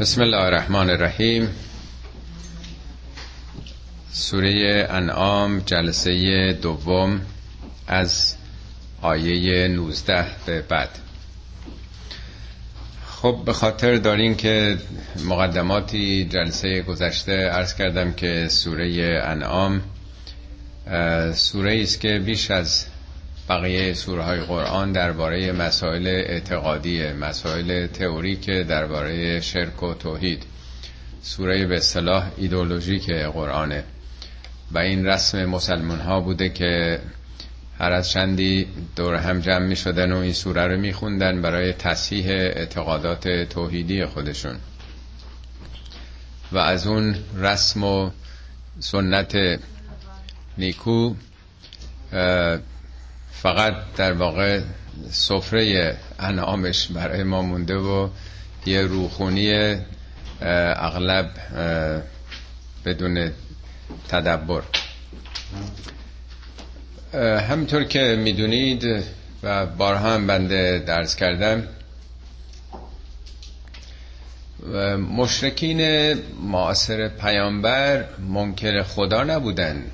[0.00, 1.48] بسم الله الرحمن الرحیم.
[4.12, 7.20] سوره انعام جلسه دوم
[7.86, 8.34] از
[9.02, 10.88] آیه 19 به بعد.
[13.06, 14.78] خب به خاطر دارین که
[15.24, 19.82] مقدماتی جلسه گذشته عرض کردم که سوره انعام
[21.34, 22.86] سوره است که بیش از
[23.48, 30.42] بقیه سوره های قرآن درباره مسائل اعتقادی مسائل تئوریک درباره شرک و توحید.
[31.22, 33.84] سوره به اصطلاح ایدولوژیک قرآنه.
[34.72, 37.00] و این رسم مسلمان ها بوده که
[37.78, 38.66] هر از چندی
[38.96, 44.04] دور هم جمع می شدن و این سوره رو می خوندن برای تصحیح اعتقادات توحیدی
[44.04, 44.56] خودشون.
[46.52, 48.10] و از اون رسم و
[48.80, 49.60] سنت
[50.58, 51.14] نیکو
[53.42, 54.60] فقط در واقع
[55.10, 58.08] سفره انعامش برای ما مونده و
[58.66, 59.76] یه روخونی
[60.40, 61.30] اغلب
[62.84, 63.30] بدون
[64.08, 64.62] تدبر.
[67.48, 69.04] همینطور که می‌دونید
[69.42, 71.68] و بارها هم بنده درس کردم
[75.16, 79.90] مشرکین معاصر پیامبر منکر خدا نبودند.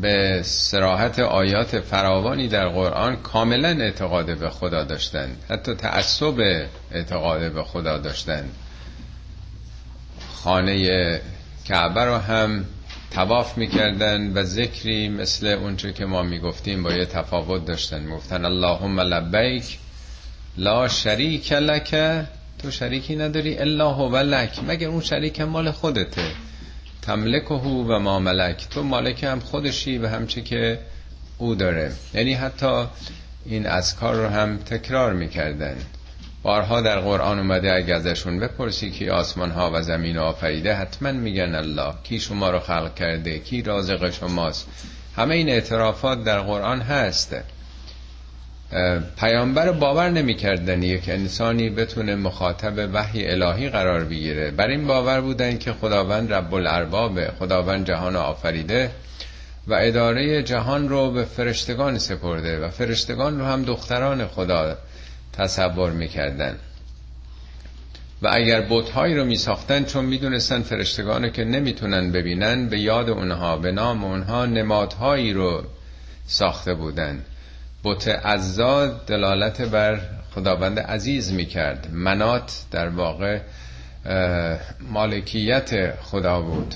[0.00, 7.62] به سراحت آیات فراوانی در قرآن کاملا اعتقاد به خدا داشتند حتی تعصب اعتقاد به
[7.62, 8.50] خدا داشتند
[10.34, 11.20] خانه
[11.64, 12.64] کعبه رو هم
[13.10, 18.02] تواف می‌کردن و ذکری مثل اونچه که ما می‌گفتیم با یه تفاوت داشتن.
[18.02, 19.78] می‌گفتن اللهم لبیک
[20.58, 21.90] لا شریک لک.
[22.58, 24.58] تو شریکی نداری الا هو لک.
[24.68, 26.30] مگر اون شریک مال خودته؟
[27.06, 28.66] تملک و ما ملک.
[28.70, 30.78] تو مالک هم خودشی و همچه که
[31.38, 31.92] او داره.
[32.14, 32.84] یعنی حتی
[33.44, 35.76] این اذکار رو هم تکرار می‌کردن.
[36.42, 41.54] بارها در قرآن اومده اگه ازشون بپرسی کی آسمان ها و زمین آفریده حتما میگن
[41.54, 41.94] الله.
[42.04, 44.66] کی شما رو خلق کرده؟ کی رازق شماست؟
[45.16, 47.36] همه این اعترافات در قرآن هست.
[49.16, 54.50] پیامبر باور نمی‌کردن یک انسانی بتونه مخاطب وحی الهی قرار بگیره.
[54.50, 58.90] بر این باور بودن که خداوند رب الارباب خداوند جهان آفریده
[59.66, 64.76] و اداره جهان رو به فرشتگان سپرده و فرشتگان رو هم دختران خدا
[65.32, 66.56] تصور می‌کردن.
[68.22, 73.72] و اگر بتهایی رو میساختن چون می‌دونستن فرشتگان که نمی‌تونن ببینن به یاد اونها به
[73.72, 75.64] نام اونها نمادهایی رو
[76.26, 77.24] ساخته بودن.
[77.86, 80.00] بت عزا دلالت بر
[80.34, 81.88] خداوند عزیز می‌کرد.
[81.92, 83.40] منات در واقع
[84.80, 86.74] مالکیت خدا بود.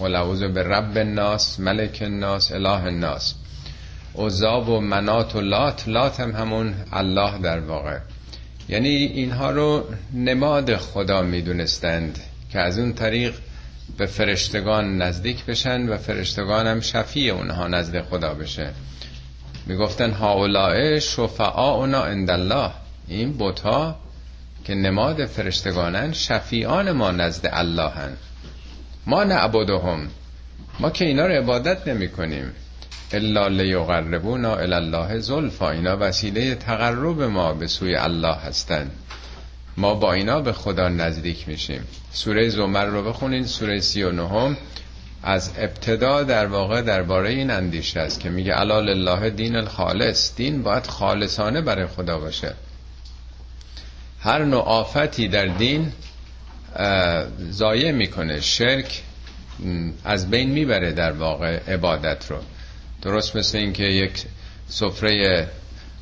[0.00, 3.34] ولعوذ به رب الناس ملک الناس اله الناس.
[4.14, 7.98] عزا و منات و لات لات هم همون الله در واقع.
[8.68, 9.84] یعنی اینها رو
[10.14, 12.18] نماد خدا می‌دونستند
[12.52, 13.34] که از اون طریق
[13.98, 18.70] به فرشتگان نزدیک بشن و فرشتگان هم شفیع اونها نزد خدا بشه.
[19.66, 22.70] می‌گفتن هاولائه شفعاؤنا عند الله
[23.08, 23.96] این بوتا
[24.64, 28.16] که نماد فرشتگانن شفیعان ما نزد الله هن.
[29.06, 30.08] ما نعبدهم.
[30.80, 32.52] ما که اینا رو عبادت نمی کنیم
[33.12, 35.70] الا لیقربونا الی الله زلفا.
[35.70, 38.90] اینا وسیله تقرب ما به سوی الله هستند
[39.76, 41.86] ما با اینا به خدا نزدیک میشیم.
[42.12, 43.46] سوره زمر رو بخونین.
[43.46, 44.56] سوره سی و نهم.
[45.22, 50.36] از ابتدا در واقع درباره این اندیشه است که میگه علال الله دین الخالص.
[50.36, 52.54] دین باید خالصانه برای خدا باشه.
[54.20, 55.92] هر نوع آفتی در دین
[57.50, 58.40] زایه می‌کنه.
[58.40, 59.02] شرک
[60.04, 62.36] از بین می‌بره در واقع عبادت رو.
[63.02, 64.24] درست مثل اینکه یک
[64.68, 65.48] سفره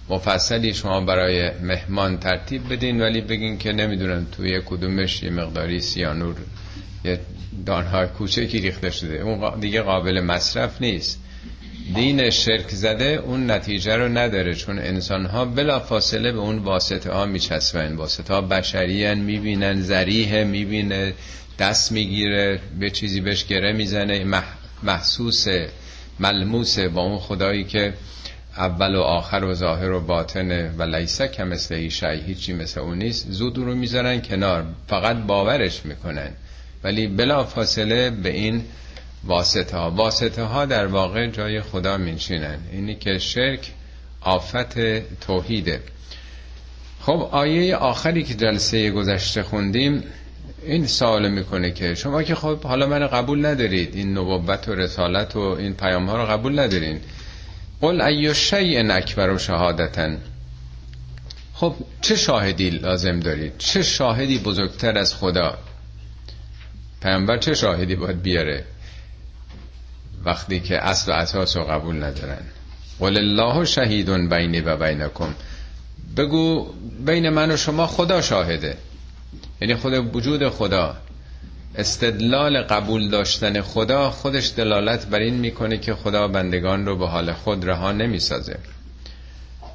[0.09, 6.37] مفصلی شما برای مهمان ترتیب بدین ولی بگین که نمی‌دونم توی کدومش یه مقداری سیانور
[7.05, 7.21] یه
[7.67, 9.15] دانهای کوچکی ریخته شده.
[9.15, 11.21] اون دیگه قابل مصرف نیست.
[11.95, 17.13] دین شرک زده اون نتیجه رو نداره چون انسان ها بلا فاصله به اون واسطه
[17.13, 17.95] ها میچسبن.
[17.95, 21.15] واسطه ها بشری می‌بینن زریه می‌بینه
[21.59, 24.43] دست می‌گیره به چیزی بهش گره می‌زنه.
[24.83, 25.47] محسوس
[26.21, 27.95] ملموس با اون خدایی که
[28.57, 32.99] اول و آخر و ظاهر و باطنه و لیسه که مثل ایشای هیچی مثل اون
[32.99, 33.27] نیست.
[33.31, 34.65] زود رو می‌ذارن کنار.
[34.89, 36.31] فقط باورش می‌کنن.
[36.85, 38.65] ولی بلا فاصله به این
[39.25, 43.73] واسطه ها واسطه ها در واقع جای خدا میشینن اینی که شرک
[44.21, 44.79] آفت
[45.21, 45.81] توحیده.
[47.01, 50.05] خب آیه آخری که جلسه گذشته خوندیم
[50.63, 55.37] این سوال می‌کنه که شما که خب حالا من قبول ندارید این نبوت و رسالت
[55.37, 57.01] و این پیام ها رو قبول ندارین.
[57.81, 60.19] قل ایو شیء اکبر و شهادتن.
[61.55, 65.59] خب چه شاهدی لازم دارید؟ چه شاهدی بزرگتر از خدا؟
[67.01, 68.65] پیامبر چه شاهدی باید بیاره
[70.25, 72.43] وقتی که اصل و اساس رو قبول ندارن؟
[73.01, 75.35] قل الله شهیدون بینی و بینکم.
[76.17, 76.73] بگو
[77.07, 78.77] بین من و شما خدا شاهده.
[79.61, 80.97] یعنی خود وجود خدا.
[81.75, 87.33] استدلال قبول داشتن خدا خودش دلالت بر این می‌کنه که خدا بندگان رو به حال
[87.33, 88.57] خود رها نمی‌سازه.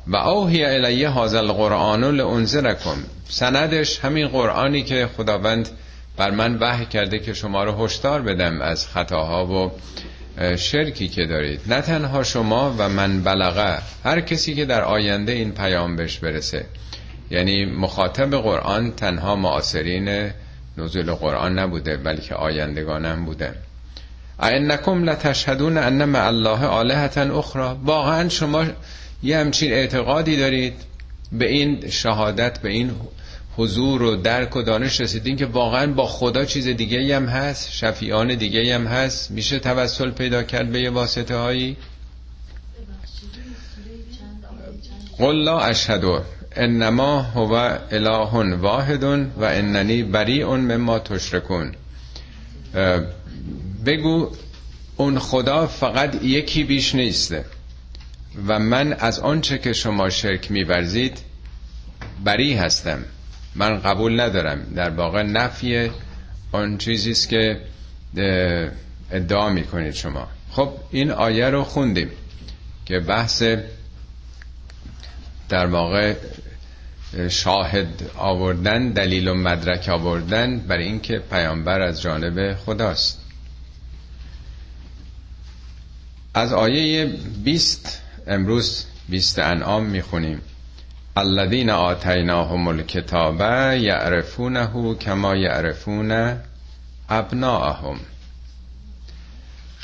[0.08, 2.98] و اوهی الیه هذا القرآن لانذرکم.
[3.30, 5.70] سندش همین قرآنی که خداوند
[6.18, 9.72] بر من وحی کرده که شما رو هشدار بدم از خطاها و
[10.56, 11.62] شرکی که دارید.
[11.68, 16.66] نه تنها شما و من بلغه هر کسی که در آینده این پیام بهش برسه.
[17.32, 20.32] یعنی مخاطب قرآن تنها معاصرین
[20.78, 23.54] نزول قرآن نبوده بلکه آیندگانم بوده.
[24.44, 28.66] اینکم لتشهدون ان مع الله آلهتا اخرى واقعا شما
[29.24, 30.74] یه همچین اعتقادی دارید
[31.32, 32.92] به این شهادت به این
[33.58, 38.36] حضور و درک و دانش رسیدین که واقعا با خدا چیز دیگه هم هست شفیعان
[38.36, 39.32] دیگه هم هست.
[39.32, 41.78] میشه توسل پیدا کرد به یه واسطه هایی؟
[45.18, 46.22] قل لا اشهدو
[46.56, 47.54] انما هو
[47.92, 51.72] اله واحد و اننی بریء مما تشرکون.
[53.86, 54.32] بگو
[54.98, 57.46] اون خدا فقط یکی بیش نیسته
[58.48, 61.18] و من از آنچه که شما شرک میورزید
[62.24, 63.06] بری هستم.
[63.56, 64.74] من قبول ندارم.
[64.76, 65.92] در واقع نفی
[66.52, 67.62] آن چیزی است که
[69.12, 70.28] ادعا می‌کنید شما.
[70.52, 72.10] خب این آیه رو خوندیم
[72.86, 73.44] که بحث
[75.50, 76.16] در واقع
[77.30, 83.22] شاهد آوردن دلیل و مدرک آوردن برای اینکه پیامبر از جانب خداست.
[86.34, 87.06] از آیه
[87.44, 90.42] 20 امروز 20 انعام می‌خونیم.
[91.18, 93.42] الذین آتیناهم الکتاب
[93.82, 96.38] یعرفونه کما یعرفون
[97.10, 98.00] ابناءهم.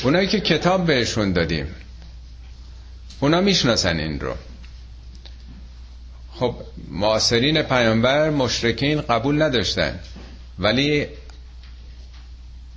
[0.04, 1.76] اونایی که کتاب بهشون دادیم
[3.20, 4.36] اونا می‌شناسن این رو.
[6.34, 6.56] خب
[6.92, 10.00] معاصرین پیامبر مشرکین قبول نداشتن
[10.60, 11.08] ولی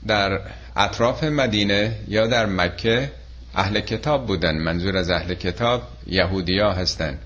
[0.07, 0.41] در
[0.77, 3.13] اطراف مدینه یا در مکه
[3.55, 4.59] اهل کتاب بودن.
[4.59, 7.19] منظور از اهل کتاب یهودیا هستن.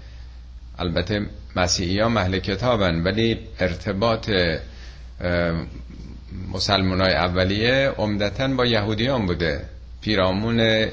[0.78, 1.26] البته
[1.56, 4.30] مسیحی ها محل کتابن ولی ارتباط
[6.52, 9.64] مسلمان های اولیه عمدتا با یهودیان بوده.
[10.00, 10.88] پیرامون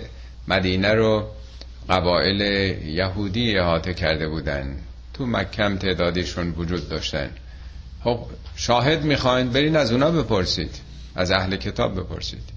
[0.48, 1.28] مدینه رو
[1.90, 2.42] قبایل
[2.88, 4.78] یهودی احاطه کرده بودن.
[5.14, 7.30] تو مکم تعدادیشون وجود داشتن.
[8.04, 8.20] خب
[8.56, 10.82] شاهد می‌خواین برین از اونا بپرسید.
[11.16, 12.55] از اهل کتاب بپرسید.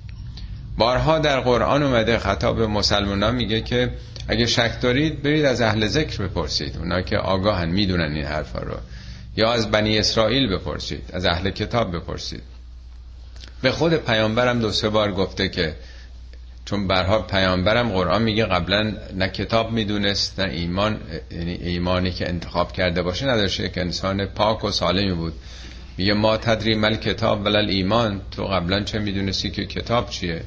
[0.79, 3.91] بارها در قرآن اومده خطاب مسلمان میگه که
[4.29, 6.77] اگه شک دارید برید از اهل ذکر بپرسید.
[6.77, 8.77] اونا که آگاهن می‌دونن این حرفا رو.
[9.37, 12.43] یا از بنی اسرائیل بپرسید از اهل کتاب بپرسید.
[13.63, 15.75] به خود پیامبرم دو سه بار گفته که
[16.65, 22.73] چون برها پیامبرم قرآن میگه قبلا نه کتاب می‌دونست نه ایمان یعنی ایمانی که انتخاب
[22.73, 25.33] کرده باشه نداشته که انسان پاک و سالمی بود.
[25.97, 28.21] میگه ما تدری مل کتاب ولل ایمان.
[28.31, 30.43] تو قبلا چه می‌دونستی که کتاب چیه؟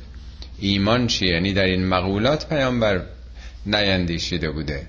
[0.59, 3.01] ایمان چیه؟ یعنی در این مقولات پیامبر
[3.65, 4.87] نیندیشیده بوده.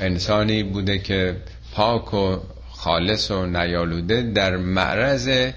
[0.00, 1.36] انسانی بوده که
[1.72, 2.36] پاک و
[2.70, 5.50] خالص و نیالوده در معرض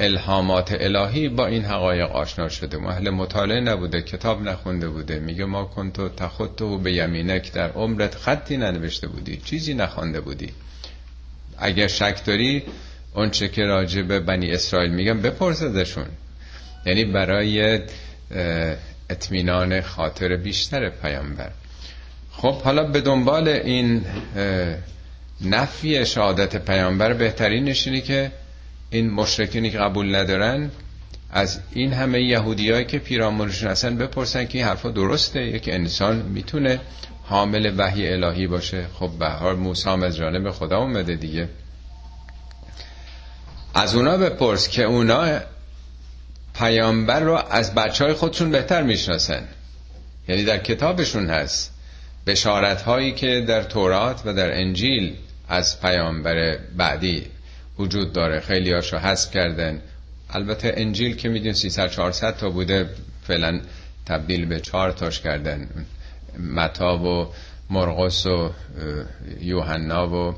[0.00, 2.76] الهامات الهی با این حقایق آشنا شده.
[2.76, 5.18] محل مطالعه نبوده کتاب نخونده بوده.
[5.18, 10.48] میگه ما کنتو تخطو به یمینک در عمرت خطی ننوشته بودی چیزی نخوانده بودی.
[11.58, 12.62] اگر شک داری
[13.14, 15.62] اون چه که راجع به بنی اسرائیل میگم بپرس
[16.86, 17.80] یعنی برای
[19.10, 21.50] اطمینان خاطر بیشتر پیامبر.
[22.32, 24.04] خب حالا به دنبال این
[25.40, 28.32] نفی شهادت پیامبر بهترینش اینه که
[28.90, 30.70] این مشرکینی که قبول ندارن
[31.30, 36.80] از این همه یهودیایی که پیرامونشون هستن بپرسن که این حرفا درسته یک انسان می‌تونه
[37.24, 38.86] حامل وحی الهی باشه.
[38.94, 41.48] خب به هر موسی از جانب خدا اومده دیگه.
[43.74, 45.40] از اونا بپرس که اونا
[46.54, 49.48] پیامبر رو از بچه های خودشون بهتر می‌شناسن.
[50.28, 51.72] یعنی در کتابشون هست
[52.26, 55.16] بشارت هایی که در تورات و در انجیل
[55.48, 57.26] از پیامبر بعدی
[57.78, 58.40] وجود داره.
[58.40, 59.82] خیلی هاشو حذف کردن.
[60.30, 62.88] البته انجیل که میدون 300 400 تا بوده
[63.22, 63.60] فعلا
[64.06, 65.68] تبدیل به چهار تاش کردن.
[66.38, 67.28] متا و
[67.70, 68.50] مرقس و
[69.40, 70.34] یوحنا و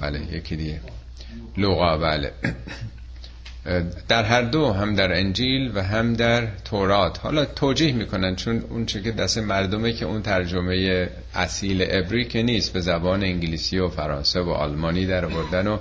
[0.00, 0.80] بله یکی دیگه.
[1.56, 2.32] لوقا بله.
[4.08, 7.20] در هر دو هم در انجیل و هم در تورات.
[7.20, 12.42] حالا توجیه می‌کنن چون اون چه که دست مردمه که اون ترجمه اصیل عبری که
[12.42, 15.78] نیست به زبان انگلیسی و فرانسه و آلمانی در آوردن و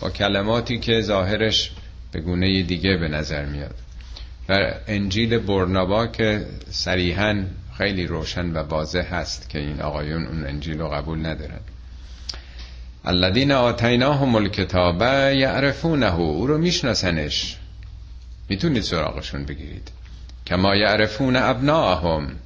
[0.00, 1.72] با کلماتی که ظاهرش
[2.12, 3.74] به گونه دیگه به نظر میاد.
[4.48, 7.44] در انجیل برنابا که صریحا
[7.78, 11.60] خیلی روشن و واضح هست که این آقایون اون انجیل رو قبول ندارن.
[13.04, 15.02] الذین آتیناهم الکتاب
[15.32, 17.56] یعرفونه او رو میشناسنش.
[18.48, 19.90] می‌تونید سراغشون بگیرید.
[20.46, 22.36] کما یعرفون ابناهم.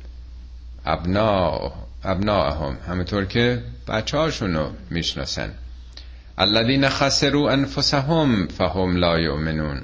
[0.87, 1.73] ابنا
[2.05, 5.53] ابناهم همونطور که بچه هاشونو می‌شناسن.
[6.39, 9.83] الذین خسروا انفسهم فهم لا یؤمنون.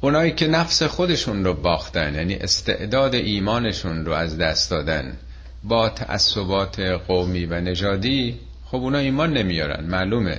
[0.00, 5.16] اونایی که نفس خودشون رو باختن یعنی استعداد ایمانشون رو از دست دادن
[5.64, 8.40] با تعصبات قومی و نژادی
[8.76, 9.84] خب اونا ایمان نمیارن.
[9.84, 10.38] معلومه.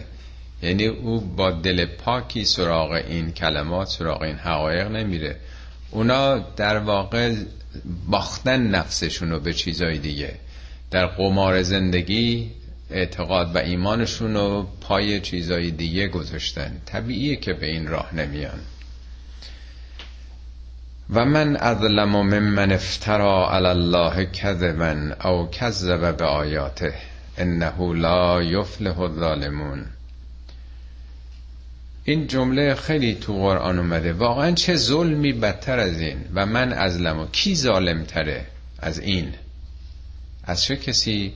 [0.64, 5.36] یعنی او با دل پاکی سراغ این کلمات سراغ این حقایق نمیره.
[5.92, 7.36] اونا در واقع
[8.10, 10.34] باختن نفسشون رو به چیزای دیگه.
[10.92, 12.52] در قمار زندگی
[12.92, 16.82] اعتقاد و ایمانشون رو پای چیزای دیگه گذاشتن.
[16.86, 18.60] طبیعیه که به این راه نمیان.
[21.10, 26.94] و من اظلم ممن افترا علی الله کذبا او کذب به آیاته
[27.38, 29.86] انه لا یفلح الظالمون.
[32.04, 34.14] این جمله خیلی تو قرآن اومده.
[34.14, 38.46] واقعا چه ظلمی بدتر از این؟ و من ازلمو کی ظالم تره
[38.80, 39.34] از این؟
[40.44, 41.34] از چه کسی؟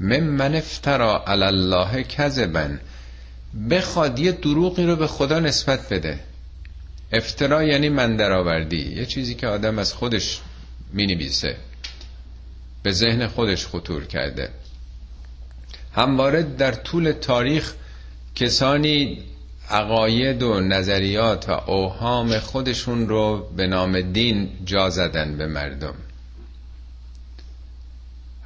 [0.00, 2.68] من افترا علی الله کذبا.
[3.70, 6.20] بخواد یه دروغی رو به خدا نسبت بده.
[7.12, 8.94] افترا یعنی من درآوردی.
[8.96, 10.40] یه چیزی که آدم از خودش
[10.92, 11.56] می‌نویسه.
[12.82, 14.48] به ذهن خودش خطور کرده.
[15.94, 17.74] همواره در طول تاریخ
[18.34, 19.18] کسانی
[19.70, 25.94] عقاید و نظریات و اوهام خودشون رو به نام دین جا زدن به مردم.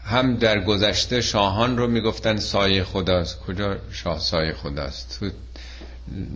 [0.04, 3.40] هم در گذشته شاهان رو می‌گفتن سایه خداست.
[3.40, 5.20] کجا؟ شاه سایه خداست.
[5.20, 5.30] تو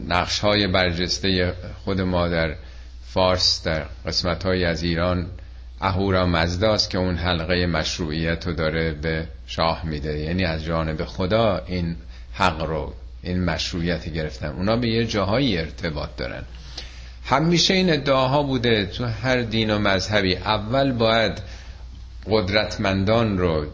[0.09, 2.57] نقش های برجسته خود ما در
[3.07, 5.27] فارس در قسمت های از ایران
[5.81, 10.19] اهورا مزداست که اون حلقه مشروعیت رو داره به شاه میده.
[10.19, 11.97] یعنی از جانب خدا این
[12.33, 14.49] حق رو این مشروعیت گرفتن.
[14.49, 16.43] اونا به یه جاهایی ارتباط دارن.
[17.25, 21.43] همیشه این ادعاها بوده تو هر دین و مذهبی اول باید
[22.27, 23.67] قدرتمندان رو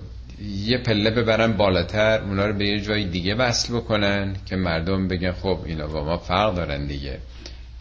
[0.64, 5.32] یه پله ببرن بالاتر اونا رو به یه جای دیگه وصل بکنن که مردم بگن
[5.32, 7.18] خب اینا با ما فرق دارن دیگه.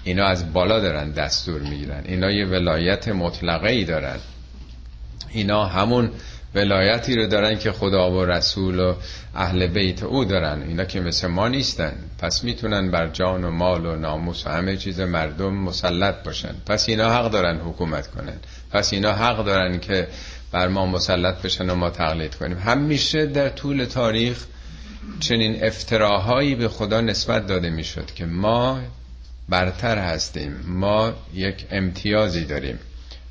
[0.05, 2.03] اینا از بالا دارن دستور می‌گیرن.
[2.05, 4.17] اینا یه ولایت مطلقه ای دارن.
[5.31, 6.09] اینا همون
[6.55, 8.95] ولایتی رو دارن که خدا و رسول و
[9.35, 10.61] اهل بیت او دارن.
[10.61, 11.93] اینا که مثل ما نیستن.
[12.19, 16.55] پس می‌تونن بر جان و مال و ناموس و همه چیز مردم مسلط باشن.
[16.65, 18.37] پس اینا حق دارن حکومت کنن.
[18.71, 20.07] پس اینا حق دارن که
[20.51, 22.57] بر ما مسلط بشن و ما تقلید کنیم.
[22.57, 24.45] همیشه در طول تاریخ
[25.19, 28.79] چنین افتراهایی به خدا نسبت داده می‌شد که ما
[29.49, 30.55] برتر هستیم.
[30.67, 32.79] ما یک امتیازی داریم.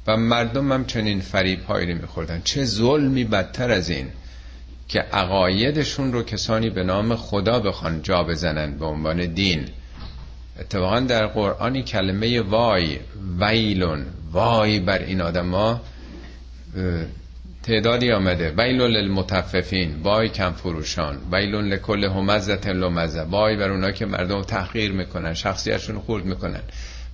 [0.07, 2.41] و مردم هم چنین فریب هایی رو میخوردن.
[2.45, 4.09] چه ظلمی بدتر از این
[4.89, 9.69] که عقایدشون رو کسانی به نام خدا بخوان جا بزنن به عنوان دین.
[10.61, 12.99] اتفاقا در قرآنی کلمه وای
[13.41, 15.81] ویلون وای بر این آدم
[17.67, 18.55] تعدادی آمده.
[18.57, 19.95] ویلون للمتففین.
[20.03, 23.23] وای کم فروشان ویلون لکل همزت لمزه.
[23.23, 26.61] وای بر اونا که مردم تحقیر می‌کنن شخصیتشون خورد می‌کنن.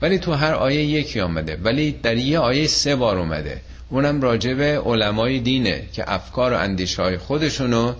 [0.02, 1.58] ولی تو هر آیه یکی آمده.
[1.64, 3.60] ولی در یه آیه سه بار اومده.
[3.88, 7.94] اونم راجع به علمای دینه که افکار و اندیشه های خودشونو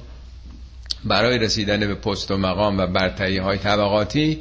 [1.05, 4.39] برای رسیدن به پست و مقام و برتری های طبقاتی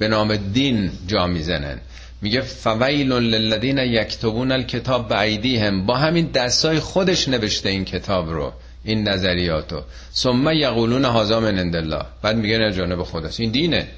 [0.00, 1.80] به نام دین جا می‌زنن.
[2.22, 8.52] میگه فویل للذین یکتبون الکتاب به هم با همین دستای خودش نوشته این کتاب رو
[8.84, 9.82] این نظریاتو.
[10.14, 12.02] ثم یقولون هذا من عند الله.
[12.22, 13.40] بعد میگه نه جانب خداست.
[13.40, 13.88] این دینه.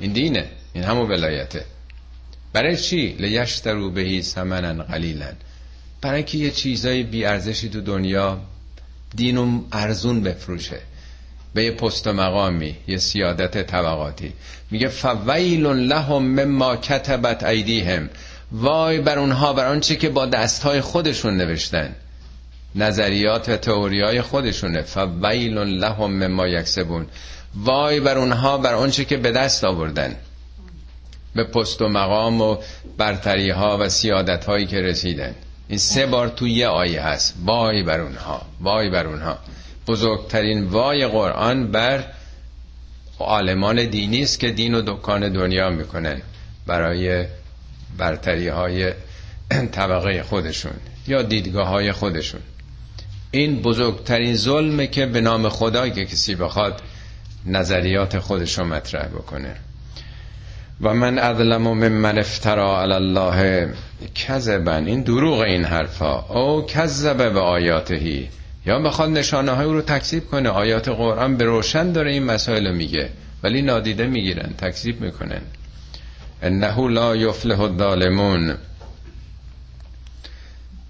[0.00, 0.46] این دینه.
[0.72, 1.64] این همو ولایته.
[2.52, 5.32] برای چی؟ لیشترو بهی ثمنا قلیلا
[6.00, 8.40] برای که یه چیزای بی ارزشی تو دنیا
[9.16, 10.80] دین ارزون بفروشه.
[11.54, 14.32] به یه پست مقامی یه سیادت طبقاتی.
[14.70, 18.10] میگه فویل لهم مما کتبت ایدیهم.
[18.52, 21.94] وای بر اونها بر آنچه که با دستهای خودشون نوشتن.
[22.74, 24.82] نظریات و تئوری های خودشونه.
[24.82, 27.06] فویل لهم مما یکسبون.
[27.54, 30.16] وای بر اونها بر آنچه که به دست آوردن.
[31.34, 32.56] به پست و مقام و
[32.98, 35.34] برتری ها و سیادت هایی که رسیدن.
[35.68, 37.34] این سه بار تو یه آیه هست.
[37.44, 39.38] وای بر اونها وای بر اونها.
[39.86, 42.04] بزرگترین وای قرآن بر
[43.18, 46.22] عالمان دینی است که دین و دکان دنیا می‌کنن
[46.66, 47.26] برای
[47.98, 48.92] برتری های
[49.72, 50.72] طبقه خودشون
[51.08, 52.40] یا دیدگاه های خودشون.
[53.30, 56.82] این بزرگترین ظلمه که به نام خدا که کسی بخواد
[57.46, 59.56] نظریات خودش رو مطرح بکنه.
[60.80, 63.68] و من اظلم ممن افترا علی الله
[64.14, 64.74] کذبا.
[64.74, 66.20] این دروغ این حرفا.
[66.20, 68.28] او کذب به آیاتهی
[68.66, 70.48] یا بخواد نشانه های رو تکذیب کنه.
[70.48, 73.10] آیات قرآن به روشن داره این مسائل میگه
[73.42, 75.42] ولی نادیده می‌گیرن تکذیب می‌کنن.
[76.42, 78.54] انه لا یفلح الظالمون.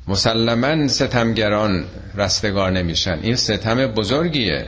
[0.09, 3.19] مسلما ستمگران رستگار نمیشن.
[3.23, 4.67] این ستم بزرگیه.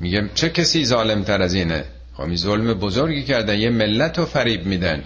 [0.00, 4.66] میگه چه کسی ظالم تر از اینه؟ خب ظلم بزرگی کردن یه ملت رو فریب
[4.66, 5.02] میدن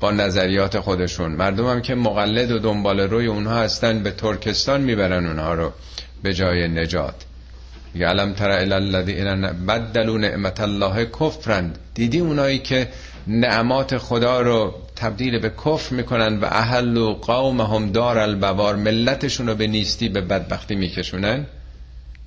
[0.00, 1.32] با نظریات خودشون.
[1.32, 5.72] مردم هم که مقلد و دنبال روی اونها هستن به ترکستان می‌برن اونها رو.
[6.22, 7.14] به جای نجات.
[7.94, 12.88] میگه علم تر الذین بدلوا نعمت الله کفرند دیدی اونایی که
[13.26, 19.54] نعمات خدا رو تبدیل به کفر می‌کنن و اهل و قومهم دار البوار ملتشون رو
[19.54, 21.46] به نیستی به بدبختی میکشونن؟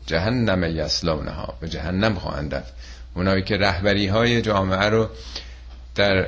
[0.05, 2.73] جهنم یسلونها به جهنم خواهند رفت.
[3.15, 5.09] اونایی که رهبری های جامعه رو
[5.95, 6.27] در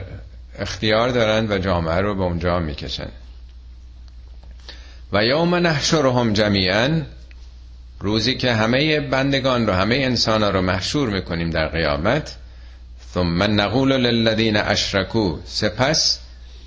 [0.59, 3.09] اختیار دارن و جامعه رو به اونجا می‌کشن.
[5.13, 7.01] و یوم نحشرهم جمیعا
[7.99, 12.35] روزی که همه بندگان رو همه انسان رو محشور می‌کنیم در قیامت
[13.13, 15.37] ثم نقول للذین اشرکو.
[15.45, 16.19] سپس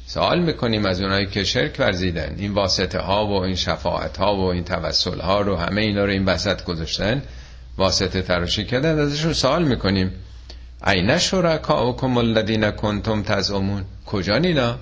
[0.06, 2.34] سوال می‌کنیم از اونایی که شرک ورزیدن.
[2.38, 6.10] این واسطه ها و این شفاعت ها و این توسل ها رو همه اینا رو
[6.10, 7.22] این وسط گذاشتن.
[7.78, 10.12] واسطه تراشی کردن ازشون سوال می‌کنیم.
[10.86, 13.84] این شرکاؤکم الذین کنتم تزعمون.
[14.06, 14.78] کجا نینا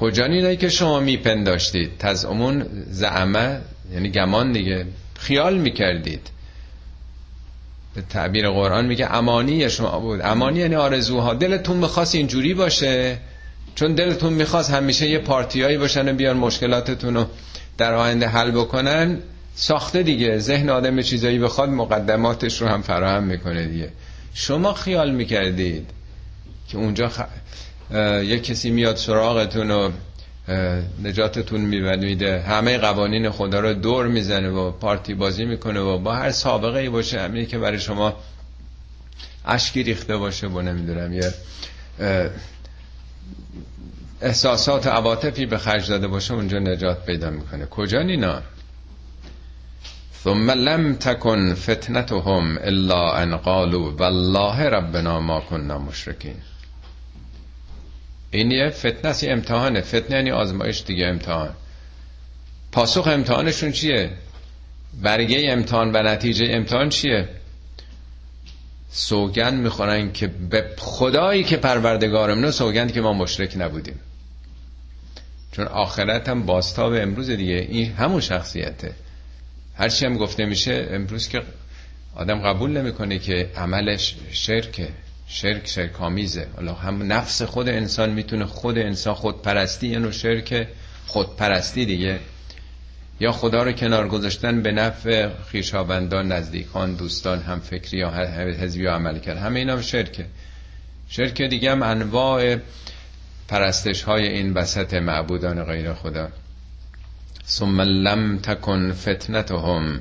[0.00, 3.60] کجا اینایی که شما میپنداشتید؟ تزعمون زعمه
[3.92, 4.86] یعنی گمان دیگه.
[5.18, 6.30] خیال می‌کردید.
[7.94, 10.20] به تعبیر قرآن میگه امانی شما بود.
[10.22, 11.34] امانی یعنی آرزوها.
[11.34, 13.18] دلتون می‌خواست اینجوری باشه.
[13.74, 17.26] چون دلتون می‌خواست همیشه یه پارتیایی باشن و بیان مشکلاتتون رو
[17.78, 19.18] در آینده حل بکنن
[19.54, 20.38] ساخته دیگه.
[20.38, 23.92] ذهن آدم چیزایی بخواد مقدماتش رو هم فراهم می‌کنه دیگه.
[24.34, 25.90] شما خیال می‌کردید
[26.68, 27.20] که اونجا خ...
[28.24, 29.90] یه کسی میاد سراغتون و
[31.02, 36.30] نجاتتون میبنیده همه قوانین خدا رو دور می‌زنه و پارتی بازی می‌کنه و با هر
[36.30, 38.16] سابقه ای باشه همینی که برای شما
[39.46, 41.32] اشکی ریخته باشه و نمی‌دونم یه
[44.20, 47.66] احساسات و عواطفی به خرج داده باشه اونجا نجات پیدا می‌کنه.
[47.66, 48.42] کجا نینا؟
[50.24, 56.34] ثم لم تکن فتنتهم الا ان قالوا والله ربنا ما كنا مشرکین.
[58.30, 59.80] این یه فتنه است امتحانه.
[59.80, 61.54] فتنه یعنی آزمایش دیگه امتحان.
[62.72, 64.10] پاسخ امتحانشون چیه؟
[65.02, 67.28] برگه امتحان و نتیجه امتحان چیه؟
[68.90, 74.00] سوگند می‌خورن که به خدایی که پروردگارمونه سوگند که ما مشرک نبودیم.
[75.52, 77.66] چون آخرت هم باستاب امروز دیگه.
[77.68, 78.92] این همون شخصیته.
[79.74, 81.42] هرچی هم گفته میشه امروز که
[82.16, 84.88] آدم قبول نمی‌کنه که عملش شرکه.
[85.28, 90.68] شرک شرک آمیزه حالا هم نفس خود انسان می‌تونه خود انسان خودپرستی یعنی شرک
[91.06, 92.20] خودپرستی دیگه.
[93.20, 98.10] یا خدا رو کنار گذاشتن به نفع خیشابندان نزدیکان دوستان هم فکری یا
[98.60, 99.36] حزبی یا عمل کرد.
[99.36, 100.26] همه اینا شرکه.
[101.08, 102.56] شرک دیگه هم انواع
[103.48, 106.28] پرستش های این وسط معبودان غیر خدا.
[107.46, 110.00] ثم لم تکن فتنتهم.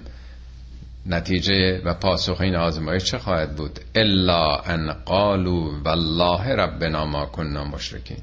[1.07, 7.63] نتیجه و پاسخ این آزمایش چه خواهد بود؟ الا ان قالوا والله ربنا ما كنا
[7.63, 8.17] مشرکین.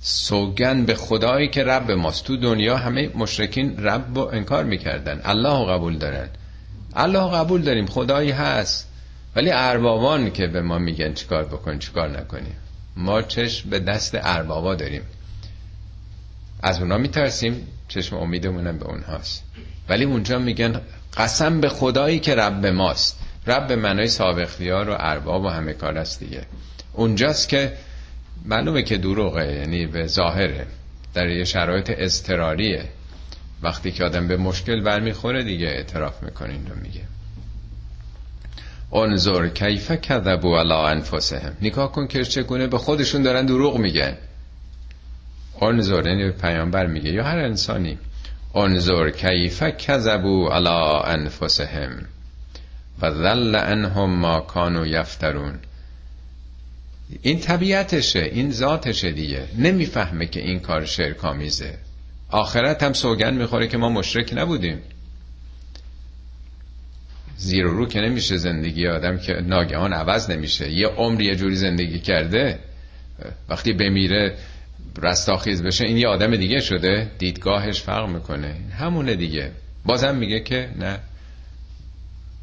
[0.00, 2.24] سوگن به خدایی که رب ماست.
[2.24, 5.20] تو دنیا همه مشرکین رب رو انکار می‌کردن.
[5.24, 6.28] الله قبول دارن.
[6.94, 7.86] الله قبول داریم.
[7.86, 8.88] خدایی هست.
[9.36, 12.56] ولی اربابان که به ما میگن چیکار بکن چیکار نکنیم
[12.96, 15.02] ما چشم به دست اربابا داریم.
[16.62, 19.44] از اونا میترسیم چشم امیدمونم به اونهاست.
[19.88, 20.80] ولی اونجا میگن
[21.16, 23.18] قسم به خدایی که رب ماست.
[23.46, 26.42] رب منای صاحب اختیار و ارباب و همه کار است دیگه.
[26.92, 27.72] اونجاست که
[28.44, 30.66] معلومه که دروغه یعنی به ظاهره.
[31.14, 32.84] در یه شرایط اضطراریه.
[33.62, 37.02] وقتی که آدم به مشکل برمیخوره دیگه اعتراف می‌کنین رو میگه.
[38.92, 41.56] انظر کیف کذبوا علی انفسهم.
[41.62, 44.16] نگاه کن که چگونه به خودشون دارن دروغ میگن.
[45.62, 47.98] انظر یعنی پیامبر میگه یا هر انسانی
[48.54, 51.90] انظر کیف کذبوا علی انفسهم
[53.02, 55.58] و ذل انهم ما کانوا یفترون.
[57.22, 59.48] این طبیعتشه این ذاتشه دیگه.
[59.58, 61.78] نمی‌فهمه که این کار شرک آمیزه
[62.30, 64.78] آخرت هم سوگن می‌خوره که ما مشرک نبودیم.
[67.36, 70.72] زیر و رو که نمیشه زندگی آدم که ناگهان عوض نمیشه.
[70.72, 72.58] یه عمر یه جوری زندگی کرده
[73.48, 74.36] وقتی بمیره
[75.02, 78.54] رستاخیز بشه این یه آدم دیگه شده دیدگاهش فرق می‌کنه.
[78.78, 79.50] همونه دیگه.
[79.84, 80.98] بازم میگه که نه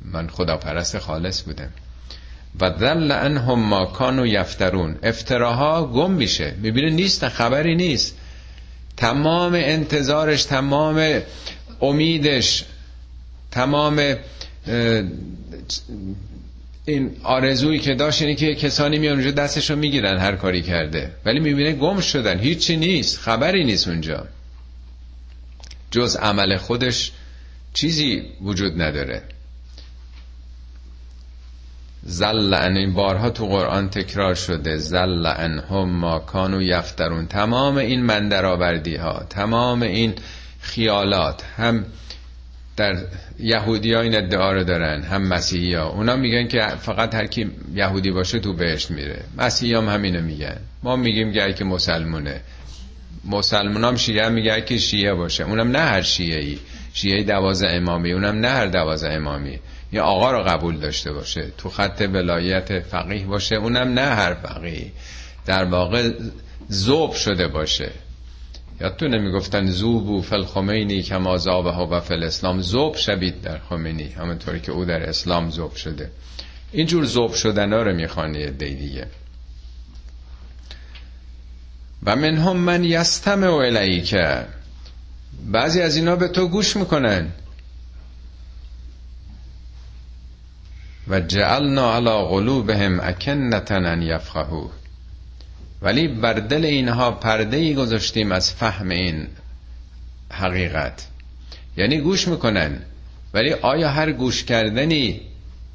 [0.05, 1.69] من خداپرست خالص بودم.
[2.61, 4.95] و ذل انهم ما کانوا یفترون.
[5.03, 6.53] افتراها گم میشه.
[6.61, 8.17] می‌بینه نیست خبری نیست.
[8.97, 11.21] تمام انتظارش تمام
[11.81, 12.65] امیدش
[13.51, 14.15] تمام
[16.89, 21.11] این آرزویی که داشت اینه که کسانی میان اونجا دستشو می‌گیرن هر کاری کرده.
[21.25, 22.39] ولی می‌بینه گم شدن.
[22.39, 23.19] هیچی نیست.
[23.19, 24.27] خبری نیست اونجا.
[25.91, 27.11] جز عمل خودش
[27.73, 29.21] چیزی وجود نداره.
[32.03, 34.77] زل ان این بارها تو قرآن تکرار شده.
[34.77, 37.27] زل انهم ما کانو یفترون.
[37.27, 40.13] تمام این مندرآوردی ها تمام این
[40.59, 41.85] خیالات هم
[42.79, 42.97] در
[43.39, 47.51] یهودی ها این ادعا رو دارن هم مسیحی ها اونا میگن که فقط هر کی
[47.75, 49.23] یهودی باشه تو بهشت میره.
[49.37, 50.57] مسیحی هم همینو میگن.
[50.83, 52.41] ما میگیم که که مسلمونه.
[53.25, 55.43] مسلمان هم شیعه میگه که شیعه باشه.
[55.43, 56.59] اونم نه هر شیعه ای
[56.93, 58.11] شیعه دوازه امامی.
[58.11, 59.59] اونم نه هر دوازه امامی.
[59.91, 61.51] یا آقا رو قبول داشته باشه.
[61.57, 63.55] تو خط ولایت فقیه باشه.
[63.55, 64.91] اونم نه هر فقیه.
[65.45, 66.11] در واقع
[66.69, 67.91] زوب شده باشه.
[68.81, 74.59] یادتونه می‌گفتن زوبو فل خمینی کما زابه و فل اسلام زوب شبید در خمینی همونطوری
[74.59, 76.11] که او در اسلام زوب شده.
[76.71, 79.07] اینجور زوب شدن ها رو می‌خوانه دی دیگه.
[82.03, 84.45] و من هم من یستم و که
[85.45, 87.31] بعضی از اینا به تو گوش می‌کنن.
[91.07, 94.67] و جعلنا علی قلوبهم اکنتن ان یفقهو
[95.81, 99.27] ولی بر دل اینها پرده ای گذاشتیم از فهم این
[100.31, 101.07] حقیقت.
[101.77, 102.81] یعنی گوش می‌کنن.
[103.33, 105.21] ولی آیا هر گوش کردنی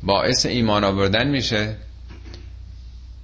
[0.02, 1.76] باعث ایمان آوردن میشه؟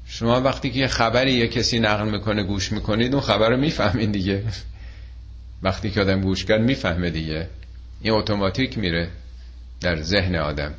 [0.07, 4.43] شما وقتی که خبری یه کسی نقل می‌کنه گوش می‌کنید اون خبر رو می‌فهمین دیگه.
[5.63, 7.49] وقتی که آدم گوش کرد می‌فهمه دیگه.
[8.01, 9.09] این اتوماتیک میره
[9.81, 10.75] در ذهن آدم.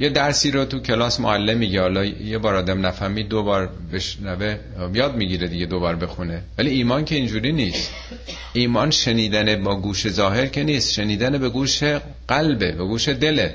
[0.00, 1.80] یه درسی رو تو کلاس معلم میگه.
[1.80, 4.58] حالا یه بار آدم نفهمید دو بار بشنوه
[4.94, 6.42] یاد می‌گیره دیگه دو بار بخونه.
[6.58, 7.90] ولی ایمان که اینجوری نیست.
[8.52, 10.92] ایمان شنیدن با گوش ظاهر که نیست.
[10.92, 11.82] شنیدن به گوش
[12.28, 13.54] قلبه به گوش دله.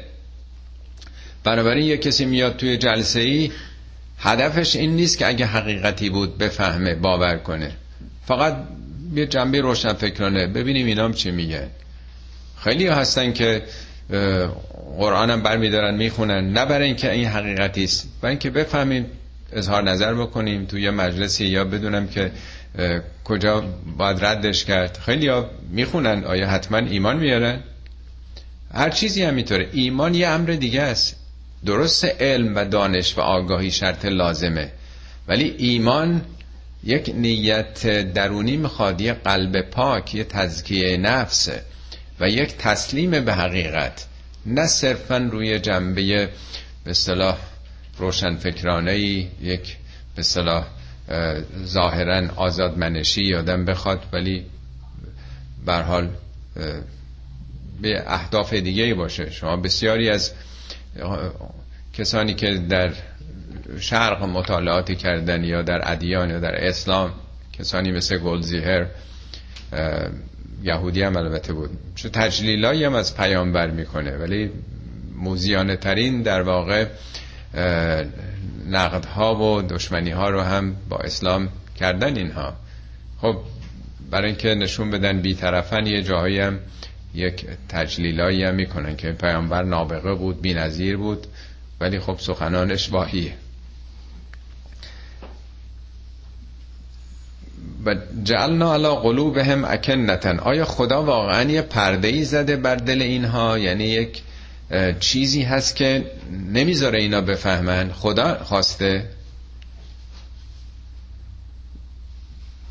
[1.43, 3.51] بنابراین یه کسی میاد توی جلسه ای
[4.19, 7.71] هدفش این نیست که اگه حقیقتی بود بفهمه باور کنه.
[8.25, 8.57] فقط
[9.15, 11.67] یه جنبه روشن فکرانه ببینیم اینام چی میگه
[12.63, 13.63] خیلی هستن که
[14.97, 16.53] قرآنم برمیدارن می‌خونن.
[16.53, 19.05] نه برای اینکه این حقیقتی است برای اینکه بفهمیم
[19.53, 22.31] اظهار نظر بکنیم توی مجلسی یا بدونم که
[23.23, 23.63] کجا
[23.97, 24.97] باید ردش کرد.
[25.05, 27.59] خیلی ها می‌خونن آیا حتما ایمان میارن؟
[28.73, 31.15] هر چیزی هم میطوره ایمان یه امر دیگه است.
[31.65, 34.71] درست علم و دانش و آگاهی شرط لازمه.
[35.27, 36.21] ولی ایمان
[36.83, 41.61] یک نیت درونی می‌خواد یه قلب پاک یه تزکیه نفسه.
[42.21, 44.05] و یک تسلیم به حقیقت
[44.45, 46.29] نه صرفا روی جنبه
[46.83, 47.37] به صلاح
[47.97, 49.77] روشن فکرانه یک
[50.15, 50.67] به صلاح
[51.65, 54.45] ظاهرا آزاد منشی آدم بخواد ولی
[55.65, 56.09] بر حال
[57.81, 59.31] به اهداف دیگه باشه.
[59.31, 60.31] شما بسیاری از
[61.93, 62.91] کسانی که در
[63.79, 67.13] شرق مطالعاتی کردن یا در ادیان یا در اسلام
[67.53, 68.85] کسانی مثل گلزیهر
[70.63, 71.69] یهودی هم البته بود.
[71.95, 74.49] چه تجلیلایی هم از پیامبر می‌کنه ولی
[75.15, 76.85] موزیانه ترین در واقع
[78.67, 82.53] نقدها و دشمنی ها رو هم با اسلام کردن اینها.
[83.21, 83.37] خب
[84.11, 86.59] برای اینکه نشون بدن بیطرفن یه جاهایی هم
[87.13, 91.27] یک تجلیلایی هم می‌کنن که پیامبر نابغه بود بی بود
[91.79, 93.33] ولی خب سخنانش واهیه.
[97.85, 103.59] و جعلنا علی قلوبهم اکنتن آیا خدا واقعا یه پرده ای زده بر دل اینها؟
[103.59, 104.21] یعنی یک
[104.99, 106.11] چیزی هست که
[106.51, 107.91] نمی‌ذاره اینا بفهمن.
[107.91, 109.09] خدا خواسته.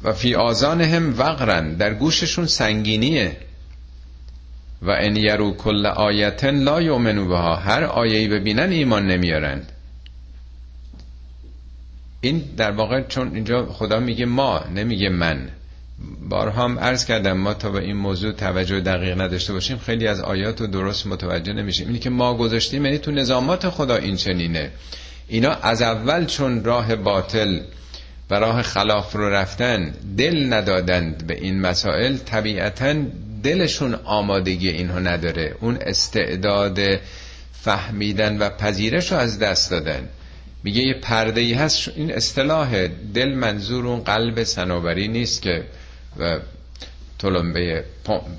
[0.03, 3.37] و فی آزانهم وقرن در گوششون سنگینیه.
[4.83, 7.57] و ان یرو کل آیتن لا یؤمنو بها.
[7.57, 9.73] هر آیه‌ای ببینن ایمان نمیارند.
[12.21, 15.49] این در واقع چون اینجا خدا میگه ما نمیگه من.
[16.29, 20.21] بارها هم عرض کردم ما تا به این موضوع توجه دقیق نداشته باشیم خیلی از
[20.21, 21.87] آیات رو درست متوجه نمیشیم.
[21.87, 24.71] اینی که ما گذاشتیم یعنی تو نظامات خدا این چنینه.
[25.29, 27.61] اینا از اول چون راه باطل
[28.31, 32.95] و راه خلاف رو رفتن دل ندادند به این مسائل طبیعتا
[33.43, 35.55] دلشون آمادگی اینها نداره.
[35.61, 36.81] اون استعداد
[37.53, 40.09] فهمیدن و پذیرش رو از دست دادن.
[40.63, 41.89] میگه یه پرده ای هست.
[41.97, 45.65] این اصطلاح دل منظور اون قلب سنوبری نیست که
[47.19, 47.85] تلمبه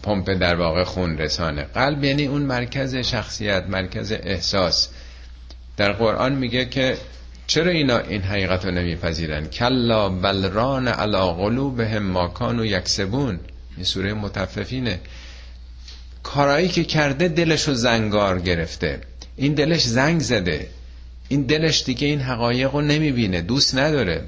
[0.03, 1.63] پمپ در واقع خون رسانه.
[1.63, 4.89] قلب یعنی اون مرکز شخصیت مرکز احساس.
[5.77, 6.97] در قرآن میگه که
[7.47, 13.39] چرا اینا این حقیقت رو نمیپذیرن؟ کلا بلران علا قلوبهم ما کانوا یکسبون.
[13.75, 14.99] این سوره متففینه.
[16.23, 19.01] کارایی که کرده دلش رو زنگار گرفته.
[19.35, 20.67] این دلش زنگ زده.
[21.31, 24.23] این دلش دیگه این حقایق رو نمی‌بینه دوست نداره.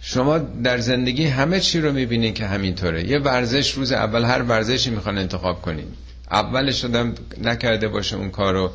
[0.00, 3.08] شما در زندگی همه چی رو می‌بینید که همینطوره.
[3.08, 5.86] یه ورزش روز اول هر ورزشی می‌خوان انتخاب کنین.
[6.30, 8.70] اولش شدم نکرده باشه اون کارو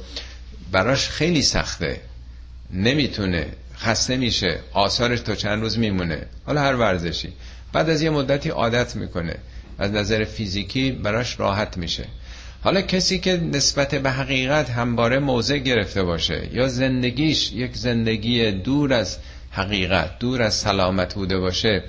[0.72, 2.02] براش خیلی سخته.
[2.74, 3.48] نمی‌تونه.
[3.78, 4.60] خسته میشه.
[4.74, 6.26] آثارش تا چند روز میمونه.
[6.46, 7.34] حالا هر ورزشی.
[7.74, 9.36] بعد از یه مدتی عادت می‌کنه.
[9.80, 12.06] از نظر فیزیکی براش راحت میشه.
[12.64, 18.94] حالا کسی که نسبت به حقیقت همباره موضع گرفته باشه یا زندگیش یک زندگی دور
[18.94, 19.18] از
[19.52, 21.84] حقیقت دور از سلامت بوده باشه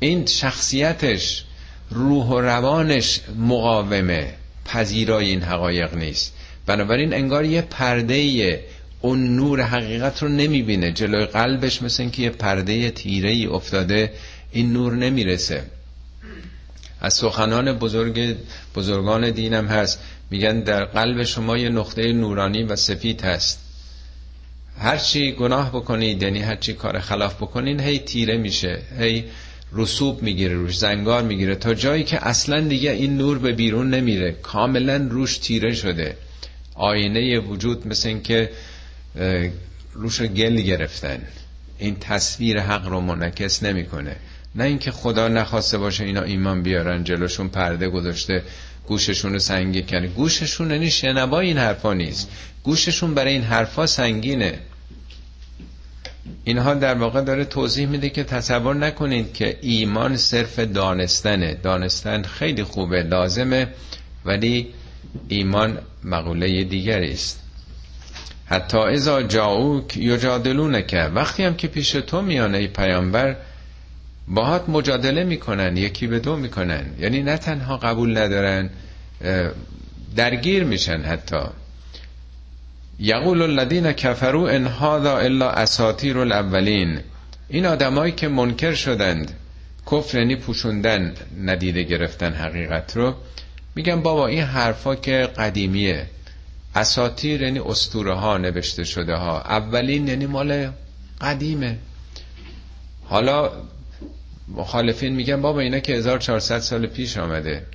[0.00, 1.44] این شخصیتش
[1.90, 6.34] روح و روانش مقاومه پذیرای این حقایق نیست.
[6.66, 8.60] بنابراین انگار یه پرده
[9.00, 10.92] اون نور حقیقت رو نمی‌بینه.
[10.92, 14.12] جلوی قلبش مثل اینکه یه پرده تیره ای افتاده
[14.52, 15.62] این نور نمی‌رسه.
[17.00, 18.36] از سخنان بزرگ
[18.74, 20.00] بزرگان دینم هست.
[20.30, 23.60] میگن در قلب شما یه نقطه نورانی و سفید هست.
[24.78, 29.24] هرچی گناه بکنید یعنی هرچی کار خلاف بکنین هی تیره میشه هی
[29.72, 34.32] رسوب می‌گیره روش زنگار می‌گیره تا جایی که اصلا دیگه این نور به بیرون نمیره.
[34.32, 36.16] کاملا روش تیره شده.
[36.74, 38.50] آینه وجود مثل این که
[39.92, 41.22] روش گل گرفتن.
[41.78, 44.16] این تصویر حق رو منعکس نمی‌کنه.
[44.54, 48.42] نه اینکه خدا نخواسته باشه اینا ایمان بیارن جلوشون پرده گذاشته
[48.86, 50.06] گوششون رو سنگی کنه.
[50.06, 52.30] گوششون یعنی شنوا این حرفا نیست.
[52.62, 54.58] گوششون برای این حرفا سنگینه.
[56.44, 61.54] اینها در واقع داره توضیح میده که تصور نکنید که ایمان صرف دانستنه.
[61.54, 63.68] دانستن خیلی خوبه لازمه
[64.24, 64.68] ولی
[65.28, 67.40] ایمان مقوله دیگری است.
[68.46, 73.36] حتی ازا جاوک یجادلونه که وقتی هم که پیش تو میانه ای پیامبر
[74.28, 76.84] باهات مجادله می‌کنن یکی به دو می‌کنن.
[76.98, 78.70] یعنی نه تنها قبول ندارن
[80.16, 81.40] درگیر میشن حتی.
[82.98, 87.00] یقول الذین کفروا ان هذا الا اساطیر الاولین.
[87.48, 89.32] این آدمایی که منکر شدند
[89.92, 93.14] کفر یعنی پوشوندن ندیده گرفتن حقیقت رو.
[93.74, 96.06] میگن بابا این حرفا که قدیمیه.
[96.74, 100.70] اساتیر یعنی استوره ها نوشته شده ها اولین یعنی مال
[101.20, 101.78] قدیمه.
[103.04, 103.50] حالا
[104.56, 107.66] مخالفین میگن بابا اینا که 1400 سال پیش آمده.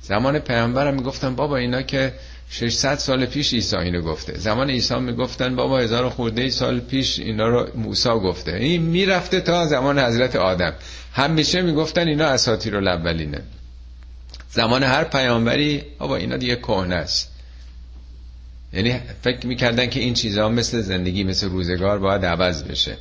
[0.00, 2.12] زمان پیامبرم می‌گفتن بابا اینا که
[2.50, 4.38] 600 سال پیش عیسی اینو گفته.
[4.38, 8.56] زمان عیسی می‌گفتن بابا هزار خورده سال پیش اینا رو موسی گفته.
[8.56, 10.74] این می‌رفته تا زمان حضرت آدم.
[11.12, 13.42] همیشه می‌گفتن اینا اساطیر الاولینه.
[14.50, 17.32] زمان هر پیامبری بابا اینا دیگه کهنه است.
[18.72, 22.96] یعنی فکر می‌کردن که این چیزها مثل زندگی مثل روزگار باید عوض بشه.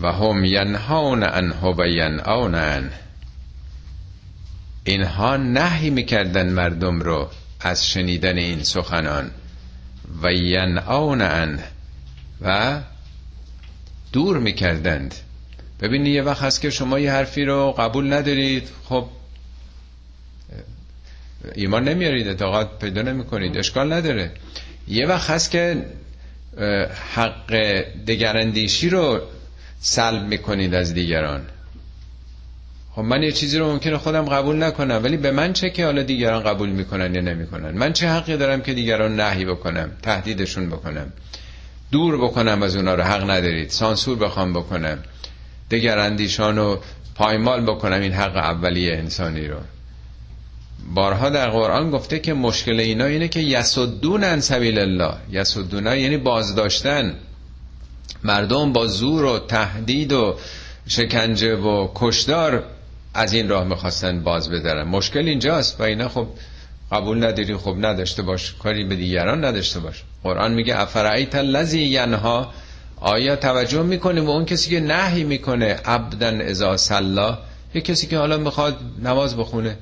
[0.00, 2.90] و هم ینهون عنه و ینعون
[4.84, 7.28] اینها نهی می‌کردن مردم رو
[7.60, 9.30] از شنیدن این سخنان.
[10.22, 11.64] و ینعون عنه.
[12.42, 12.80] و
[14.12, 15.14] دور می‌کردند.
[15.80, 18.68] ببینید یه وقت هست که شما یه حرفی رو قبول ندارید.
[18.88, 19.08] خب
[21.54, 24.30] ایمان نمیارید اعتقاد پیدا نمی کنید اشکال نداره.
[24.88, 25.86] یه وقت هست که
[27.14, 27.54] حق
[28.06, 29.20] دگراندیشی رو
[29.80, 31.40] سلب می‌کنید از دیگران.
[32.92, 36.02] خب من یه چیزی رو ممکنه خودم قبول نکنم ولی به من چه که حالا
[36.02, 41.12] دیگران قبول می‌کنن یا نمی‌کنن؟ من چه حقی دارم که دیگران نهی بکنم تهدیدشون بکنم؟
[41.92, 43.70] دور بکنم از اونا رو حق ندارید.
[43.70, 44.98] سانسور بخوام بکنم.
[45.70, 46.80] دگراندیشان رو
[47.14, 49.56] پایمال بکنم این حق اولیه انسانی رو.
[50.94, 55.14] بارها در قرآن گفته که مشکل اینا اینه که یسدون ان سبیل الله.
[55.30, 57.14] یسدون یعنی بازداشتن.
[58.24, 60.36] مردم با زور و تهدید و
[60.88, 62.64] شکنجه و کشدار
[63.14, 66.26] از این راه می‌خواستن باز بدارن مشکل اینجاست و اینا خب
[66.92, 70.02] قبول نداری خب نداشته باش کاری به دیگران نداشته باش.
[70.22, 72.52] قرآن میگه افرعیت الذی ینها؟
[73.00, 77.38] آیا توجه می‌کنه و اون کسی که نهی می‌کنه عبدن ازا سلا
[77.74, 79.76] یه کسی که حالا می‌خواد نماز بخونه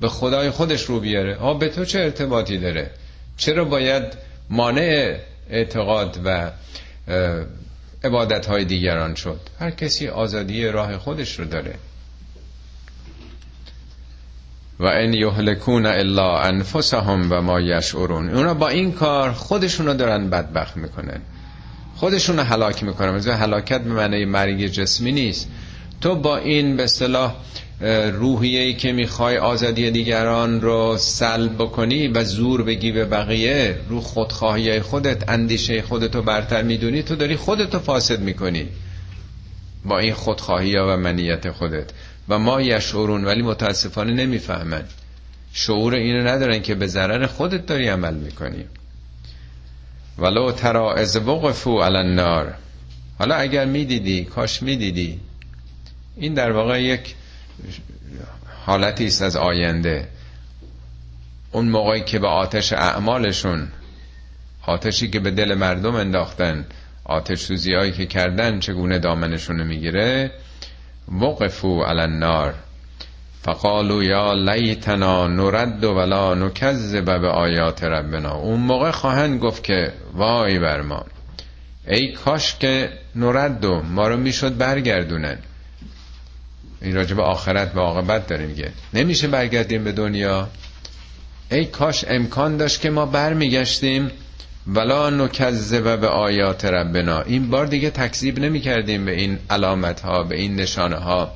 [0.00, 1.36] به خدای خودش رو بیاره.
[1.36, 2.90] آه به تو چه ارتباطی داره؟
[3.36, 4.04] چرا باید
[4.50, 5.16] مانع
[5.50, 6.50] اعتقاد و
[8.04, 9.40] عبادت های دیگران شد.
[9.60, 11.74] هر کسی آزادی راه خودش رو داره.
[14.80, 18.30] و ان یهلکون الا انفسهم و ما یشعرون.
[18.30, 21.20] اونا با این کار خودشونو دارن بدبخت می‌کنن.
[21.96, 23.10] خودشونو هلاک می‌کنن.
[23.10, 25.48] مثلا هلاکت به معنی مرگ جسمی نیست.
[26.00, 27.34] تو با این به اصطلاح
[28.12, 34.80] روحیه که می‌خوای آزادی دیگران رو سلب بکنی و زور بگی به بقیه رو خودخواهی
[34.80, 38.68] خودت اندیشه خودتو برتر می‌دونی تو داری خودتو فاسد می‌کنی
[39.84, 41.90] با این خودخواهی و منیت خودت.
[42.28, 44.84] و ما یشعرون ولی متاسفانه نمی‌فهمن.
[45.52, 48.64] شعور اینو ندارن که به ضرر خودت داری عمل می‌کنی.
[50.18, 52.54] ولو ترا از وقفو علی النار.
[53.18, 55.20] حالا اگر می‌دیدی کاش می‌دیدی.
[56.16, 57.14] این در واقع یک
[58.66, 60.08] حالتی است از آینده.
[61.52, 63.68] اون موقعی که به آتش اعمالشون
[64.66, 66.66] آتشی که به دل مردم انداختن
[67.04, 70.30] آتش سوزی هایی که کردن چگونه دامنشون می‌گیره؟
[71.08, 72.54] وقفو علی النار.
[73.42, 78.34] فقالو یا لیتنا نرد ولا نکذب به آیات ربنا.
[78.34, 81.04] اون موقع خواهند گفت که وای بر ما
[81.88, 85.38] ای کاش که نرد ما رو می‌شد برگردونن.
[86.84, 88.72] این راجب آخرت و عاقبت داره میگه.
[88.94, 90.48] نمیشه برگردیم به دنیا؟
[91.50, 94.10] ای کاش امکان داشت که ما برمیگشتیم.
[94.66, 97.20] ولا نکذب به آیات ربنا.
[97.20, 101.32] این بار دیگه تکذیب نمی کردیم به این علامت ها به این نشانه ها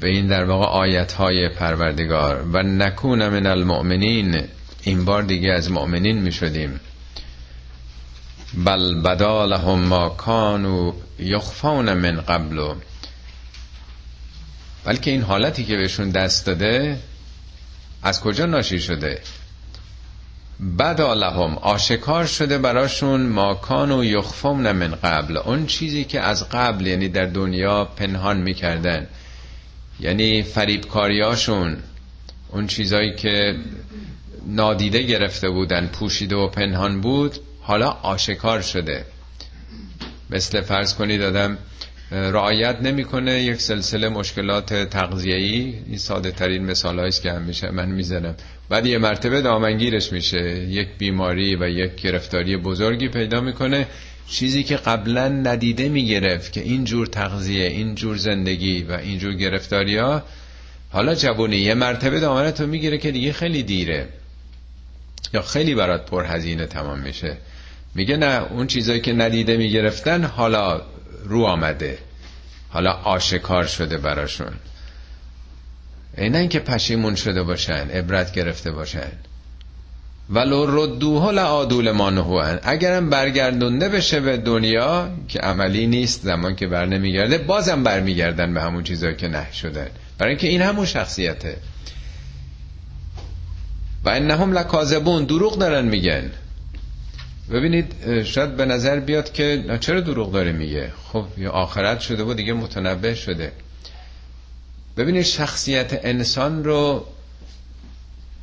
[0.00, 2.42] به این در واقع آیت های پروردگار.
[2.52, 4.42] و نکون من المؤمنین.
[4.82, 6.80] این بار دیگه از مؤمنین می شدیم
[8.54, 12.74] بل بدالهم ما کانو یخفون من قبلو
[14.86, 16.98] بلکه این حالتی که بهشون دست داده
[18.02, 19.20] از کجا ناشی شده؟
[20.78, 25.36] بدا لهم آشکار شده براشون ماکان و یخفون من قبل.
[25.36, 29.06] اون چیزی که از قبل یعنی در دنیا پنهان می‌کردن.
[30.00, 31.76] یعنی فریبکاریاشون
[32.48, 33.56] اون چیزایی که
[34.46, 39.04] نادیده گرفته بودن پوشیده و پنهان بود حالا آشکار شده.
[40.30, 41.58] مثل فرض کنید دادم
[42.10, 43.42] رعایت نمی‌کنه.
[43.42, 45.74] یک سلسله مشکلات تغذیه‌ای.
[45.86, 48.34] این ساده ترین مثال است که همیشه من می‌زنم.
[48.68, 50.66] بعد یه مرتبه دامنگیرش میشه.
[50.70, 53.86] یک بیماری و یک گرفتاری بزرگی پیدا می‌کنه.
[54.28, 59.34] چیزی که قبلا ندیده می‌گرفت که این جور تغذیه این جور زندگی و این جور
[59.34, 60.22] گرفتاری ها
[60.90, 64.08] حالا جوونی یه مرتبه دامنتو می‌گیره که دیگه خیلی دیره.
[65.34, 67.36] یا خیلی برات پرهزینه تمام میشه.
[67.94, 70.82] میگه نه اون چیزایی که ندیده می‌گرفتن حالا
[71.28, 71.98] رو آمده.
[72.68, 74.52] حالا آشکار شده براشون.
[76.16, 79.12] اینن که پشیمون شده باشن عبرت گرفته باشن.
[80.30, 82.58] ولو ردوه لعادول ما نهوان.
[82.62, 88.62] اگرم برگردونده بشه به دنیا که عملی نیست زمان که بر نمیگرده بازم برمیگردن به
[88.62, 89.86] همون چیزایی که نه شدن.
[90.18, 91.56] برای اینکه این همون شخصیته.
[94.04, 96.30] و انهم لکاذبون دروغ دارن میگن.
[97.52, 102.34] ببینید شاید به نظر بیاد که چرا دروغ داره میگه؟ خب یا آخرت شده و
[102.34, 103.52] دیگه متنبه شده.
[104.96, 107.06] ببینید شخصیت انسان رو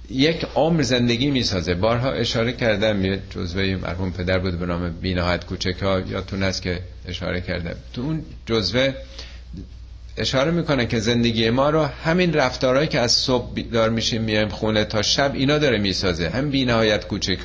[0.09, 1.73] یک عمر زندگی می‌سازه.
[1.75, 6.43] بارها اشاره کردم یه جزوه مرحوم پدر بود به نام بینهایت کوچک ها یا تون
[6.43, 7.75] است که اشاره کردم.
[7.93, 8.93] تو اون جزوه
[10.17, 14.85] اشاره می‌کنه که زندگی ما رو همین رفتارهایی که از صبح دار میشیم میایم خونه
[14.85, 16.29] تا شب اینا داره می‌سازه.
[16.29, 17.39] هم بینهایت کوچک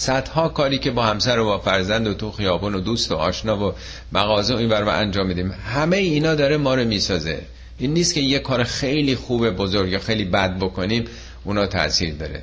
[0.00, 3.68] صدها کاری که با همسر و با فرزند و تو خیابون و دوست و آشنا
[3.68, 3.74] و
[4.12, 5.50] مغازه و این و انجام میدیم.
[5.50, 7.40] همه اینا داره ما رو می‌سازه.
[7.78, 11.04] این نیست که یه کار خیلی خوب بزرگ یا خیلی بد بکنیم
[11.44, 12.42] اونا تاثیر داره.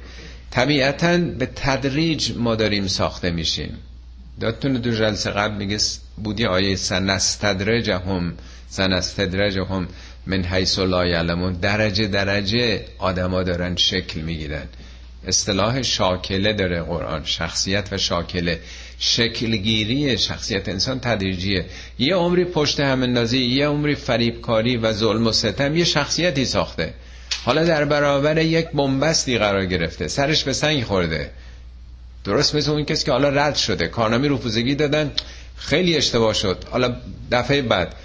[0.52, 3.78] طبیعتا به تدریج ما داریم ساخته میشیم.
[4.40, 5.78] دادتون دو جلسه قبل میگه
[6.24, 8.34] بودی آیه سنستدرجهم
[8.70, 9.88] سنستدرجهم
[10.26, 11.54] من حیث لا یعلمون.
[11.54, 14.68] درجه درجه آدما دارن شکل می‌گیرن.
[15.28, 18.60] اصطلاح شاکله داره قرآن شخصیت و شاکله.
[19.00, 21.66] شکلگیری شخصیت انسان تدریجیه.
[22.00, 26.94] یه عمری پشت هم اندازی یه عمری فریبکاری و ظلم و ستم یه شخصیتی ساخته.
[27.46, 31.32] حالا در برابر یک بنبستی قرار گرفته سرش به سنگ خورده.
[32.24, 35.12] درست مثل اون کسی که حالا رد شده کارنامه رفوزگی دادن
[35.58, 36.64] خیلی اشتباه شد.
[36.72, 36.96] حالا
[37.32, 37.96] دفعه بعد.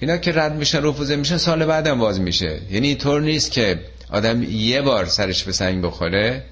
[0.00, 2.60] اینا که رد میشن رفوزه میشن سال بعدم باز میشه.
[2.70, 3.80] یعنی اینطور نیست که
[4.12, 6.44] آدم یه بار سرش به سنگ بخوره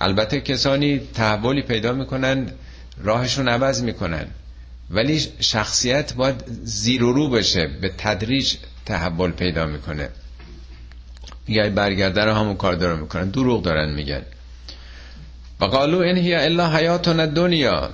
[0.00, 2.50] البته کسانی تحولی پیدا می‌کنن
[3.04, 4.26] راهشون عوض می‌کنن.
[4.90, 8.54] ولی شخصیت باید زیر و رو بشه به تدریج
[8.86, 10.08] تحول پیدا می‌کنه.
[11.48, 13.30] میگه برگرده رو همون کار دارن می‌کنن.
[13.30, 14.22] دروغ دارن میگن.
[15.60, 17.90] و قالو این الا حیاتون دنیا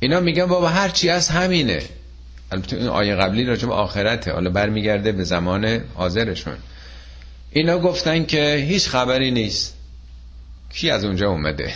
[0.00, 1.82] اینا میگن بابا هرچی از همینه.
[2.52, 4.32] البته این آیه قبلی راجع به آخرته.
[4.32, 6.56] حالا برمیگرده به زمان حاضرشون.
[7.52, 9.74] اینا گفتن که هیچ خبری نیست.
[10.72, 11.74] کی از اونجا اومده؟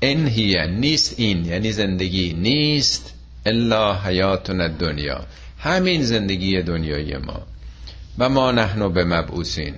[0.00, 3.12] این هیه نیست این یعنی زندگی نیست.
[3.46, 5.26] الا حیاتون دنیا
[5.58, 7.42] همین زندگی دنیای ما.
[8.18, 9.74] و ما نحنو به مبعوثین.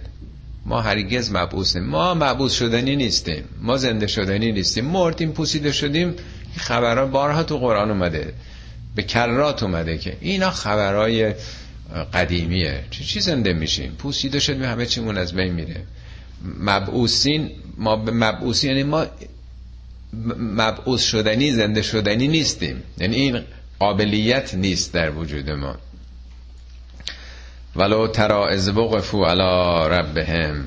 [0.67, 3.45] ما هرگز مبعوث ما مبعوث شدنی نیستیم.
[3.63, 4.85] ما زنده شدنی نیستیم.
[4.85, 6.15] مردیم پوسیده شدیم.
[6.57, 8.35] خبرها بارها تو قرآن اومده.
[8.95, 11.35] به کرات اومده که اینا خبرهای
[11.95, 12.85] قدیمیه.
[12.91, 15.83] چه چی زنده میشیم؟ پوسیده شدیم همه چیمون از بین میره.
[16.61, 19.07] مبعوثین ما به مبعوثی یعنی ما
[20.39, 22.83] مبعوث شدنی زنده شدنی نیستیم.
[22.99, 23.41] یعنی این
[23.79, 25.77] قابلیت نیست در وجود ما.
[27.77, 30.65] ولو ترا از وقفو علی ربهم.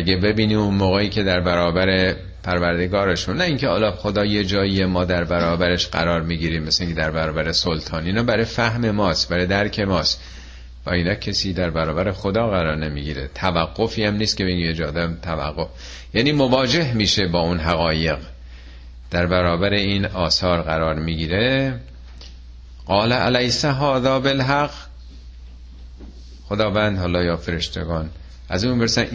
[0.00, 5.04] اگه ببینی اون موقعی که در برابر پروردگارشون نه اینکه حالا خدا یه جایی ما
[5.04, 9.80] در برابرش قرار می‌گیریم مثل اینکه در برابر سلطان اینا برای فهم ماست برای درک
[9.80, 10.20] ماست.
[10.86, 13.30] و اینا کسی در برابر خدا قرار نمی‌گیره.
[13.34, 15.68] توقفی هم نیست که بگی اجاده توقف.
[16.14, 18.18] یعنی مواجه میشه با اون حقایق.
[19.10, 21.74] در برابر این آثار قرار می‌گیره.
[22.86, 24.70] قال علیس هذا بالحق.
[26.48, 28.10] خداوند حالا یا فرشتگان.
[28.48, 29.06] از اون برسن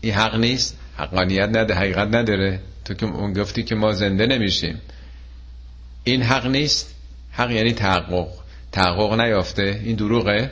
[0.00, 2.60] این حق نیست؟ حقانیت نده حقیقت نداره.
[2.84, 4.80] تو که اون گفتی که ما زنده نمیشیم.
[6.04, 6.94] این حق نیست؟
[7.30, 8.28] حق یعنی تحقق.
[8.72, 9.80] تحقق نیافته.
[9.84, 10.50] این دروغه.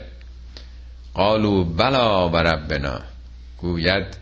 [1.13, 3.01] قالو بلا و ربنا.
[3.57, 4.17] گوید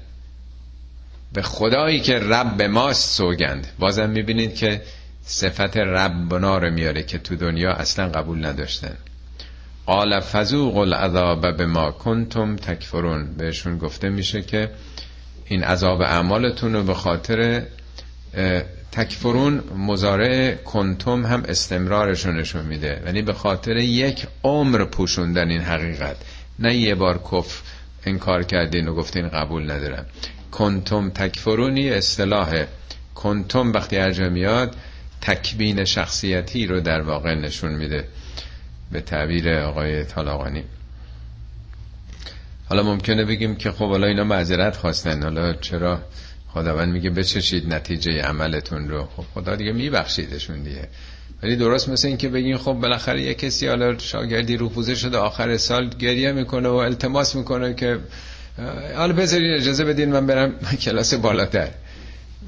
[1.34, 3.68] به خدایی که رب ماست سوگند.
[3.80, 4.82] بازم می‌بینید که
[5.26, 8.98] صفت ربنا رو میاره که تو دنیا اصلا قبول نداشتن.
[9.86, 13.36] قال فذوق العذاب به ما کنتم تکفرون.
[13.38, 14.70] بهشون گفته میشه که
[15.46, 17.64] این عذاب اعمالتون رو به خاطر
[18.92, 23.02] تکفرون مزارع کنتم هم استمرارشون نشون میده.
[23.06, 26.16] یعنی به خاطر یک عمر پوشوندن این حقیقت.
[26.60, 27.62] نه یه بار کف
[28.06, 30.06] انکار کردین و گفتین قبول ندارم.
[30.52, 32.66] کنتم تکفرونی اصطلاح.
[33.16, 34.76] کنتم وقتی ارجا میاد
[35.22, 38.08] تکبین شخصیتی رو در واقع نشون میده.
[38.92, 40.64] به تعبیر آقای طالاقانی
[42.70, 45.24] حالا ممکنه بگیم که خب حالا اینا معذرت خواستن.
[45.24, 46.02] حالا چرا
[46.48, 50.88] خداوند میگه بچشید نتیجه عملتون رو؟ خب خدا دیگه میبخشیدشون دیگه.
[51.44, 55.58] ولی درست مثل این که بگین خب بالاخره یه کسی حالا شاگردی روپوزه شده آخر
[55.58, 58.00] سال گریه می‌کنه و التماس می‌کنه که
[58.96, 60.52] حالا بذارین اجازه بدین من برم
[60.86, 61.70] کلاس بالاتر.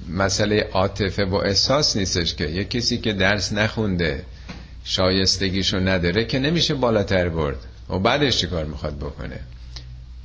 [0.10, 4.24] مسئله عاطفه و احساس نیستش که یه کسی که درس نخونده
[4.84, 7.58] شایستگیشو نداره که نمیشه بالاتر برد.
[7.90, 9.40] و بعدش چی کار می‌خواد بکنه؟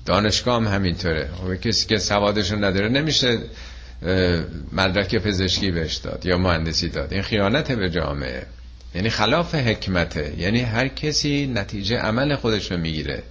[0.07, 1.28] دانشگاه هم همینطوره.
[1.48, 3.38] و کسی که سوادشو نداره نمیشه
[4.72, 7.12] مدرک پزشکی بهش داد یا مهندسی داد.
[7.12, 8.46] این خیانت به جامعه.
[8.94, 10.34] یعنی خلاف حکمته.
[10.38, 13.22] یعنی هر کسی نتیجه عمل خودش رو می‌گیره.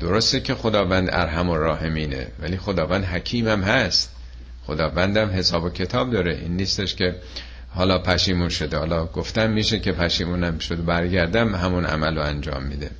[0.00, 4.10] درسته که خداوند ارحم و راهمینه ولی خداوند حکیم هم هست.
[4.66, 6.34] خداوندم حساب و کتاب داره.
[6.34, 7.14] این نیستش که
[7.74, 8.76] حالا پشیمون شده.
[8.76, 12.90] حالا گفتم میشه که پشیمونم شده برگردم همون عمل رو انجام میده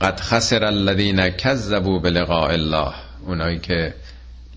[0.00, 2.92] قد خسر الذین کذبوا بلقاء الله.
[3.26, 3.94] اونایی که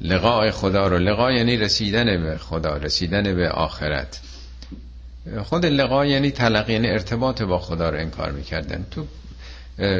[0.01, 4.19] لقاء خدا رو لقا یعنی رسیدن به خدا رسیدن به آخرت.
[5.43, 8.85] خود لقا یعنی تلقی یعنی ارتباط با خدا رو انکار می‌کردن.
[8.91, 9.05] تو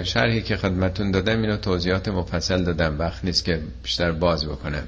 [0.03, 2.99] شرحی که خدمتون دادم اینو توضیحات مفصل دادم.
[2.99, 4.83] وقت نیست که بیشتر باز بکنم.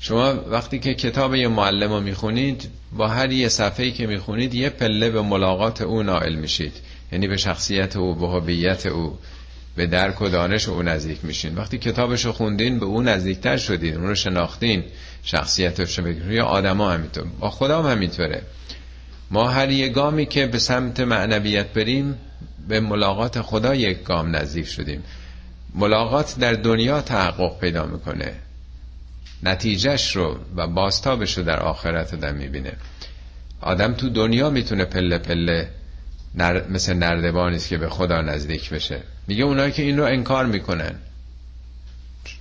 [0.00, 4.70] شما وقتی که کتاب یه معلم رو می‌خونید با هر یه صفحه‌ای که می‌خونید یه
[4.70, 6.72] پله به ملاقات او نائل میشید.
[7.12, 9.18] یعنی به شخصیت او به هویت او.
[9.76, 11.54] به درک و دانش او نزدیک میشین.
[11.54, 14.84] وقتی کتابش رو خوندین به او نزدیکتر شدین اون رو شناختین.
[15.22, 18.42] شخصیتش رو یا آدما همینطور با خدا هم همینطوره.
[19.30, 22.18] ما هر یه گامی که به سمت معنویت بریم
[22.68, 25.02] به ملاقات خدا یک گام نزدیک شدیم.
[25.74, 28.34] ملاقات در دنیا تحقق پیدا می‌کنه.
[29.42, 32.72] نتیجهش رو و باستابش رو در آخرت آدم می‌بینه.
[33.60, 35.68] آدم تو دنیا می‌تونه پله پله
[36.34, 36.68] نر...
[36.68, 39.00] مثل نردبانیست که به خدا نزدیک بشه.
[39.26, 40.94] میگه اونایی که این رو انکار می‌کنن.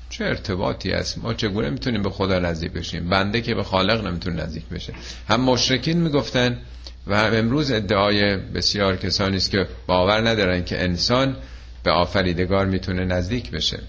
[0.10, 4.44] چه ارتباطی است ما چگونه می‌تونیم به خدا نزدیک بشیم؟ بنده که به خالق نمی‌تونه
[4.44, 4.94] نزدیک بشه.
[5.30, 6.58] هم مشرکین می‌گفتن
[7.08, 11.36] و هم امروز ادعای بسیار کسانی است که باور ندارن که انسان
[11.84, 13.80] به آفریدگار می‌تونه نزدیک بشه.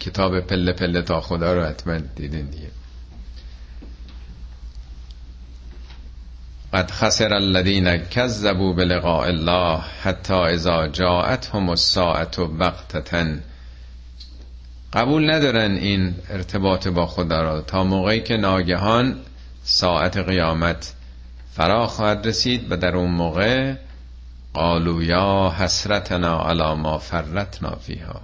[0.00, 2.68] کتاب پله پله تا خدا رو حتما دیدین دیگه.
[6.72, 13.40] قد خسر الذين كذبوا بلقاء الله حتى اذا جاءتهم الساعه بغتة.
[14.92, 17.60] قبول ندارن این ارتباط با خدا را.
[17.60, 19.16] تا موقعی که ناگهان
[19.64, 20.94] ساعت قیامت
[21.52, 23.74] فرا خواهد رسید و در اون موقع
[24.54, 28.20] قالو یا حسرتنا علی ما فرتنا فیها.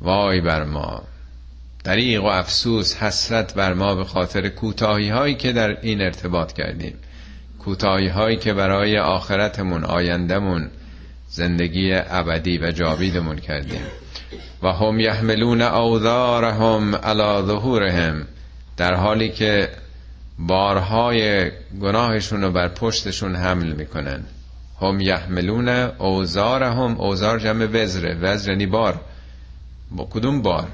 [0.00, 1.02] وای بر ما.
[1.84, 6.94] دریغ و افسوس حسرت بر ما به خاطر کوتاهی هایی که در این ارتباط کردیم.
[7.64, 10.70] کوتاهی هایی که برای آخرتمون آیندهمون
[11.28, 13.82] زندگی ابدی و جاویدمون کردیم.
[14.62, 18.26] و هم یحملون اوذارهم علی ظهورهم
[18.76, 19.68] در حالی که
[20.38, 21.50] بارهای
[21.80, 24.24] گناهشون رو بر پشتشون حمل می‌کنن.
[24.80, 29.00] هم یحملون اوزارهم اوزار جمع وزره وزر یعنی بار.
[29.90, 30.68] با کدوم بار؟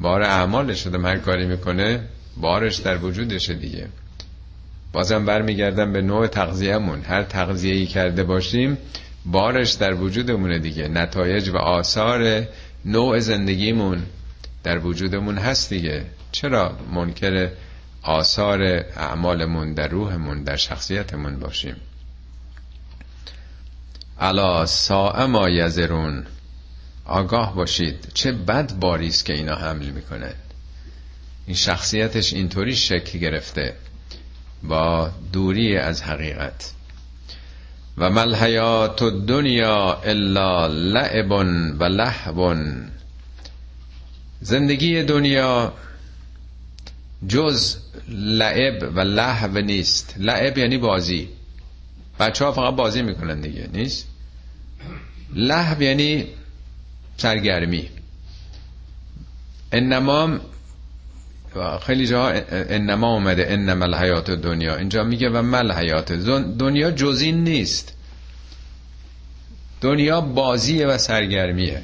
[0.00, 2.00] بار اعمال شده هر کاری می‌کنه
[2.36, 3.88] بارش در وجودشه دیگه.
[4.92, 7.00] بازم برمیگردم به نوع تغذیهمون.
[7.00, 8.78] هر تغذیه‌ای کرده باشیم
[9.26, 10.88] بارش در وجودمونه دیگه.
[10.88, 12.46] نتایج و آثار
[12.84, 14.02] نوع زندگیمون
[14.64, 16.04] در وجودمون هست دیگه.
[16.32, 17.50] چرا منکر
[18.02, 18.62] آثار
[18.96, 21.76] اعمالمون در روحمون در شخصیتمون باشیم؟
[24.20, 26.26] الا ساء ما یزرون
[27.04, 28.08] آگاه باشید.
[28.14, 30.34] چه بد باریست که اینا حمل می‌کنن.
[31.46, 33.74] این شخصیتش اینطوری شکل گرفته.
[34.62, 36.72] با دوری از حقیقت.
[37.98, 41.30] و مل حیات دنیا الا لعب
[41.80, 42.56] و لحب
[44.40, 45.72] زندگی دنیا
[47.28, 47.76] جز
[48.08, 50.14] لعب و لحو نیست.
[50.18, 51.28] لعب یعنی بازی.
[52.20, 54.06] بچه ها فقط بازی می‌کنن دیگه نیست؟
[55.34, 56.26] لحو یعنی
[57.16, 57.88] سرگرمی.
[59.72, 60.38] انما
[61.86, 66.12] خیلی جا انما اومده انما الحیات دنیا اینجا میگه و مل حیات
[66.58, 67.92] دنیا جزین نیست.
[69.80, 71.82] دنیا بازیه و سرگرمیه.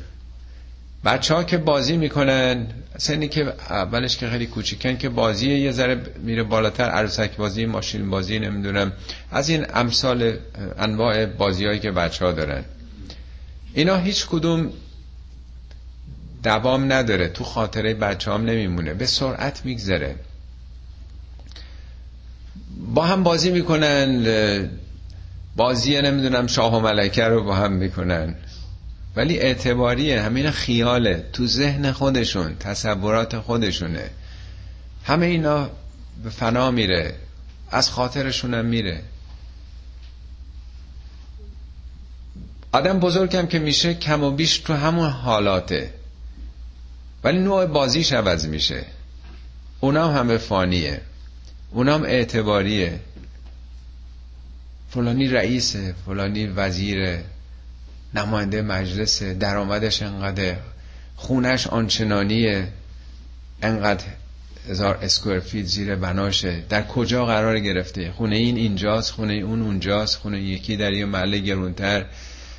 [1.04, 2.66] بچه ها که بازی می‌کنن
[2.98, 8.10] سنی که اولش که خیلی کوچیکن که بازی یه ذره میره بالاتر عروسک بازی ماشین
[8.10, 8.92] بازی نمی‌دونم.
[9.30, 10.36] از این امثال
[10.78, 12.64] انواع بازی هایی که بچه ها دارن.
[13.74, 14.72] اینا هیچ کدوم
[16.44, 18.94] دوام نداره تو خاطره بچه هم نمیمونه.
[18.94, 20.16] به سرعت میگذره.
[22.94, 24.70] با هم بازی می‌کنن
[25.56, 28.34] بازی نمی‌دونم شاه و ملکه رو با هم می‌کنن.
[29.16, 31.24] ولی اعتباریه همین خیاله.
[31.32, 34.10] تو ذهن خودشون تصورات خودشونه.
[35.04, 35.70] همه اینا
[36.24, 37.14] به فنا میره.
[37.70, 39.02] از خاطرشونم میره.
[42.72, 45.90] آدم بزرگم که میشه کم و بیش تو همون حالاته.
[47.24, 48.84] ولی نوع بازیش عوض میشه.
[49.80, 51.00] اونام همه فانیه.
[51.70, 53.00] اونام اعتباریه.
[54.90, 57.24] فلانی رئیسه فلانی وزیره.
[58.14, 60.56] نماینده مجلس درآمدش انقدر.
[61.16, 62.68] خونش آنچنانیه.
[63.62, 64.04] انقدر
[64.68, 66.62] هزار اسکوئر فیت زیر بناشه.
[66.68, 71.38] در کجا قرار گرفته؟ خونه این اینجاست خونه اون اونجاست خونه یکی در یه محله
[71.38, 72.06] گرونتر.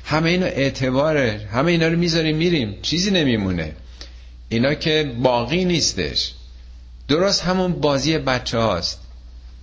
[0.04, 1.48] همه اینا اعتباره.
[1.52, 2.78] همه اینا رو می‌ذاریم میریم.
[2.82, 3.72] چیزی نمیمونه.
[4.48, 6.32] اینا که باقی نیستش.
[7.08, 9.00] درست همون بازی بچه هاست.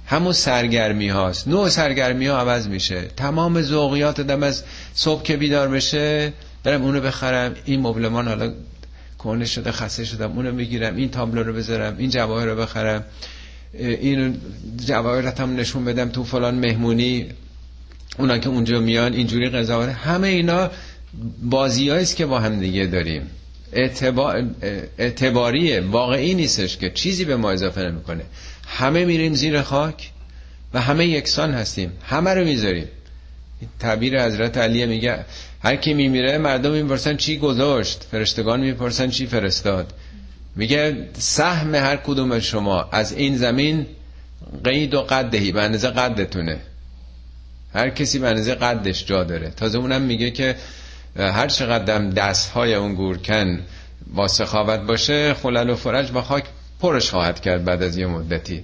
[0.06, 1.48] همون سرگرمی هاست.
[1.48, 3.02] نوع سرگرمی ها عوض میشه.
[3.02, 4.64] تمام ذوقیات دم از
[4.94, 7.56] صبح که بیدار بشه برم اونو بخرم.
[7.66, 8.54] این مبلمان حالا
[9.18, 10.32] کنه شده خسته شدم.
[10.32, 13.04] اونو بگیرم این تابلو رو بذارم این جواهر رو بخرم.
[13.74, 14.38] این
[14.86, 17.26] جواهرت هم نشون بدم تو فلان مهمونی.
[18.18, 20.72] اونا که اونجا میان اینجوری قضاوت همه اینا
[21.44, 23.30] بازی است که با هم دیگه داریم.
[23.76, 24.46] اعتبار...
[24.98, 28.24] اعتباریه واقعی نیستش که چیزی به ما اضافه نمی‌کنه.
[28.68, 30.12] همه میریم زیر خاک
[30.74, 31.92] و همه یکسان هستیم.
[32.04, 32.88] همه رو می‌ذاریم.
[33.80, 35.26] تعبیر حضرت علی میگه
[35.64, 39.94] هر کی میمیره مردم می‌پرسن چی گذاشت؟ فرشتگان می‌پرسن چی فرستاد.
[40.56, 43.86] میگه سهم هر کدوم شما از این زمین
[44.64, 46.60] قید و قدهی به اندازه قدتونه.
[47.74, 49.50] هر کسی به اندازه قدش جا داره.
[49.50, 50.56] تازه اونم میگه که
[51.16, 53.60] هر چقدر دست های اون گورکن
[54.14, 56.44] با سخاوت باشه خلل و فرج با خاک
[56.80, 58.64] پرش خواهد کرد بعد از یه مدتی.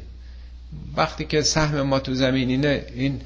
[0.97, 3.22] وقتی که سهم ما تو زمین اینه این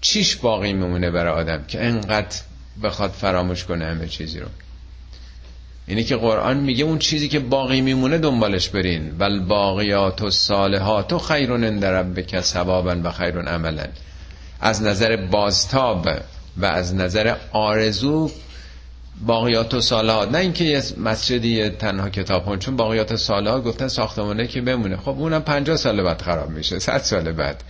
[0.00, 2.36] چیش باقی میمونه برای آدم که انقدر
[2.82, 4.46] بخواد فراموش کنه همه چیزی رو؟
[5.86, 9.18] اینی که قرآن میگه اون چیزی که باقی میمونه دنبالش برین.
[9.18, 13.86] بل باقیات و صالحات و خیرون اندرب ربک ثوابا و خیرون عملا.
[14.60, 16.08] از نظر بازتاب
[16.56, 18.30] و از نظر آرزو
[19.20, 24.46] باقیات و صالحات نه اینکه یه مسجدی تنها کتاب چون باقیات و صالحات گفتن ساختمانه
[24.46, 24.96] که بمونه.
[24.96, 27.64] خب اونم 50 سال بعد خراب میشه 100 سال بعد.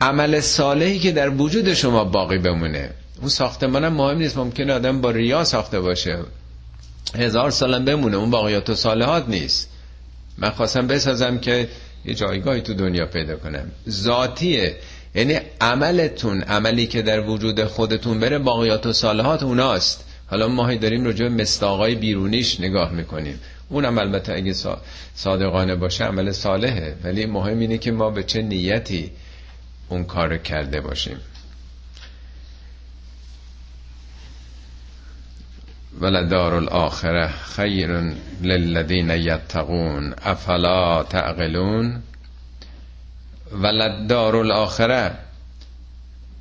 [0.00, 2.90] عمل صالحی که در وجود شما باقی بمونه.
[3.20, 6.18] اون ساختمان هم مهم نیست ممکنه آدم با ریا ساخته باشه.
[7.14, 9.70] هزار سالم بمونه اون باقیات و صالحات نیست.
[10.38, 11.68] من خواستم بسازم که
[12.04, 13.70] یه جایگاهی تو دنیا پیدا کنم.
[13.88, 14.76] ذاتیه.
[15.14, 20.04] یعنی عملتون عملی که در وجود خودتون بره باقیات و صالحات اوناست.
[20.30, 23.40] حالا ما داریم رجوع مستاقای بیرونیش نگاه می‌کنیم.
[23.68, 24.54] اونم البته اگه
[25.14, 26.96] صادقانه باشه عمل صالحه.
[27.04, 29.10] ولی مهم اینه که ما به چه نیتی
[29.88, 31.16] اون کار کرده باشیم.
[36.00, 40.14] ولدار الاخره خیر للذین یتقون.
[40.22, 42.02] افلا تعقلون؟
[43.52, 45.18] ولدار الاخره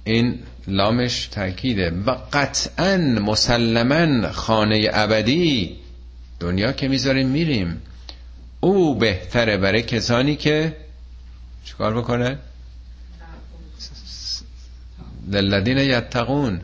[0.03, 5.77] این لامش تاکیده و قطعا مسلما خانه ابدی
[6.39, 7.81] دنیا که می‌ذاریم میریم.
[8.59, 10.75] او بهتره برای کسانی که
[11.65, 12.37] چیکار بکنه؟
[15.27, 16.61] للذین یتقون.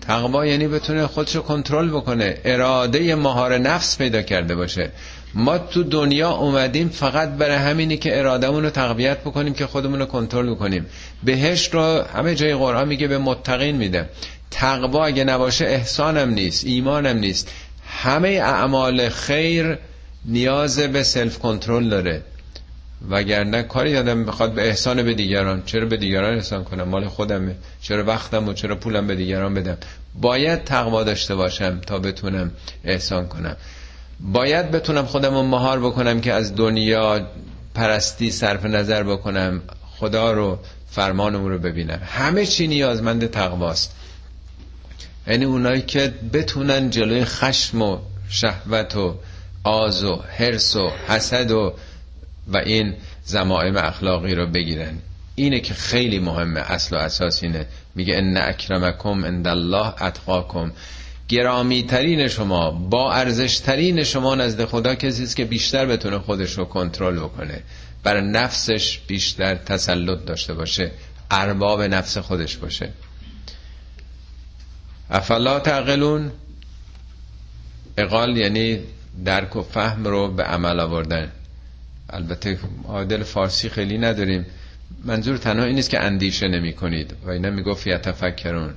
[0.00, 2.38] تقوا یعنی بتونه خودش رو کنترل بکنه.
[2.44, 4.90] اراده مهار نفس پیدا کرده باشه.
[5.34, 10.06] ما تو دنیا اومدیم فقط برای همینی که ارادهمون رو تقویت بکنیم که خودمون رو
[10.06, 10.86] کنترل بکنیم.
[11.22, 14.08] بهش رو همه جای قرآن میگه به متقین میده.
[14.50, 17.52] تقوا اگه نباشه احسانم نیست ایمانم نیست.
[17.88, 19.78] همه اعمال خیر
[20.24, 22.22] نیاز به سلف کنترل داره.
[23.10, 27.54] وگرنه کاری یادم بخواد به احسان به دیگران چرا به دیگران احسان کنم؟ مال خودمه
[27.82, 29.78] چرا وقتم و چرا پولم به دیگران بدم؟
[30.14, 32.50] باید تقوا داشته باشم تا بتونم
[32.84, 33.56] احسان کنم.
[34.20, 37.26] باید بتونم خودم رو مهار بکنم که از دنیا
[37.74, 39.62] پرستی صرف نظر بکنم
[39.98, 40.58] خدا رو
[40.90, 42.00] فرمانمون رو ببینم.
[42.04, 43.96] همه چی نیازمند تقواست.
[45.26, 47.98] یعنی اونایی که بتونن جلوی خشم و
[48.28, 49.14] شهوت و
[49.64, 51.72] آز و حرس و حسد و
[52.48, 52.94] و این
[53.24, 54.98] زمائم اخلاقی رو بگیرن.
[55.34, 57.66] اینه که خیلی مهمه اصل و اساس اینه.
[57.94, 60.72] میگه ان اکرمکم عند الله اتقاکم.
[61.28, 66.58] گرامی ترین شما با ارزش ترین شما نزد خدا کسی است که بیشتر بتونه خودش
[66.58, 67.62] رو کنترل بکنه.
[68.02, 70.90] بر نفسش بیشتر تسلط داشته باشه
[71.30, 72.88] ارباب نفس خودش باشه.
[75.10, 76.32] افلا تعقلون؟
[77.98, 78.78] اقال یعنی
[79.24, 81.32] درک و فهم رو به عمل آوردن.
[82.10, 82.58] البته
[82.88, 84.46] عادل فارسی خیلی نداریم.
[85.04, 88.74] منظور تنها این نیست که اندیشه نمی کنید و اینا می‌گفت یتفکرون.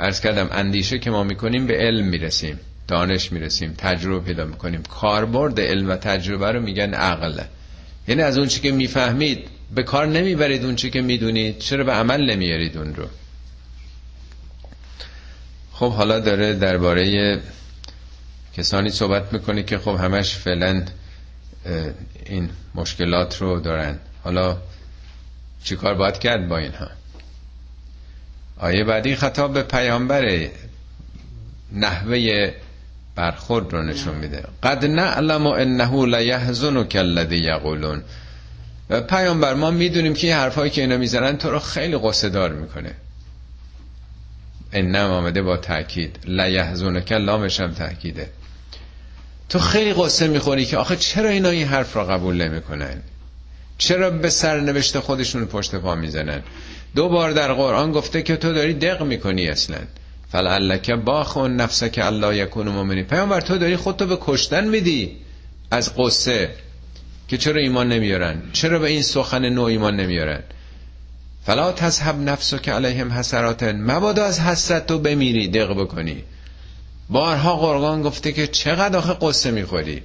[0.00, 4.82] ارز کردم اندیشه که ما می‌کنیم به علم می‌رسیم دانش می‌رسیم تجربه پیدا می‌کنیم.
[4.82, 7.40] کاربرد علم و تجربه رو میگن عقل.
[8.08, 11.92] یعنی از اون چی که می‌فهمید به کار نمی‌برید اون چی که می‌دونید چرا به
[11.92, 13.04] عمل نمیارید اون رو؟
[15.72, 17.40] خب حالا داره درباره
[18.56, 20.84] کسانی صحبت می‌کنه که خب همش فعلا
[22.26, 23.98] این مشکلات رو دارن.
[24.24, 24.56] حالا
[25.64, 26.88] چیکار باید کرد با اینها؟
[28.64, 30.48] آیه بعدی خطاب به پیامبر
[31.72, 32.50] نحوه
[33.14, 34.44] برخورد رو نشون میده.
[34.62, 38.02] قد نعلم انه لیحزنک الذی یقولون.
[39.08, 42.94] پیامبر ما می‌دونیم که حرفایی که اینا می‌زنن تو رو خیلی قصه دار می‌کنه.
[44.72, 48.30] انم آمده با تاکید لیحزنک لامش هم تاکیده
[49.48, 53.02] تو خیلی قصه می‌خوری که آخه چرا اینا این حرف را قبول نمی‌کنن؟
[53.78, 56.42] چرا به سرنوشت خودشون پشت پا می‌زنن؟
[56.94, 59.78] دو بار در قرآن گفته که تو داری دق می‌کنی اصلا.
[60.32, 65.16] فلعلک باخون نفسک الله یکون مؤمنی پیامبر تو داری خودتو به کشتن میدی
[65.70, 66.50] از قصه
[67.28, 70.42] که چرا ایمان نمیارن؟ چرا به این سخن نو ایمان نمیارن؟
[71.46, 76.24] فلا تذهب نفسک علیهم حسراتن مبادا از حسرت تو بمیری دق بکنی.
[77.10, 80.02] بارها قرآن گفته که چقدر آخه قصه می‌خوری؟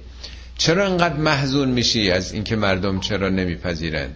[0.58, 4.08] چرا انقدر محزون میشی از اینکه مردم چرا نمیپذیرن؟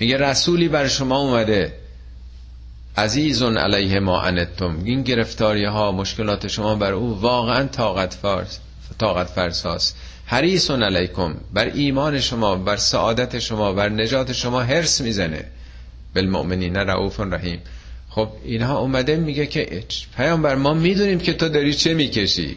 [0.00, 1.72] میگه رسولی بر شما اومده.
[2.96, 4.78] عزیزون علیه ما انتم.
[4.84, 8.58] این گرفتاری ها مشکلات شما بر او واقعا طاقت فرس
[8.98, 9.94] طاقت فرساس
[10.26, 11.34] حریصون علیکم.
[11.52, 15.44] بر ایمان شما بر سعادت شما بر نجات شما حرس می‌زنه.
[16.14, 17.60] بالمؤمنین رعوف رحیم.
[18.10, 19.84] خب اینها اومده میگه که
[20.16, 22.56] پیامبر ما می‌دونیم که تو داری چه می‌کشی.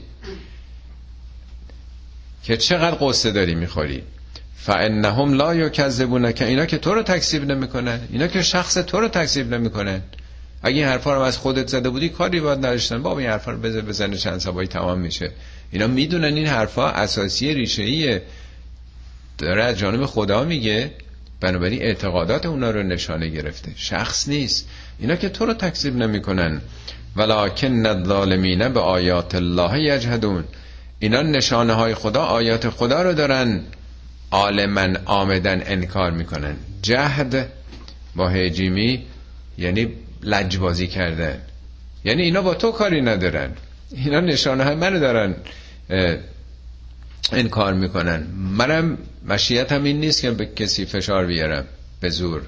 [2.43, 4.03] که چقدر قصه داری می‌خوری.
[4.61, 9.07] فانهم لا یکذبون که اینا که تو رو تکذیب نمی‌کنن اینا که شخص تو رو
[9.07, 10.01] تکذیب نمی‌کنن.
[10.63, 13.03] اگه این حرفا رو از خودت زده بودی کاری باید نداشتن.
[13.03, 15.31] بابا این حرفا رو بزن بزنه چند سبایی تمام میشه.
[15.71, 18.21] اینا می‌دونن این حرفا اساسی ریشه ایه
[19.37, 20.91] داره از جانب خدا میگه.
[21.41, 23.71] بنابراین اعتقادات اونا رو نشانه گرفته.
[23.75, 24.67] شخص نیست.
[24.99, 26.61] اینا که تو رو تکذیب نمی‌کنن.
[27.15, 30.43] ولکن الظالمین به آیات الله یجهدون
[30.99, 33.61] اینا نشانه های خدا آیات خدا رو دارن.
[34.31, 36.55] عالما آمدن انکار می‌کنن.
[36.81, 37.49] جهد
[38.15, 39.05] با هجیمی
[39.57, 39.87] یعنی
[40.23, 41.41] لجبازی کردن.
[42.03, 43.51] یعنی اینا با تو کاری ندارن.
[43.91, 45.35] اینا نشانه های منو دارن
[47.31, 48.23] انکار می‌کنن.
[48.57, 51.65] منم مشیت هم این نیست که به کسی فشار بیارم
[51.99, 52.41] به زور.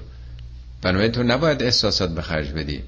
[0.82, 2.82] بنابراین تو نباید احساسات به خرج بدی.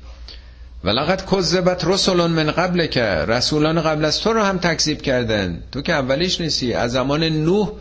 [0.85, 5.63] ولقد کذبت رسول من قبل که رسولان قبل از تو رو هم تکذیب کردن.
[5.73, 6.73] تو که اولیش نیستی.
[6.73, 7.73] از زمان نوح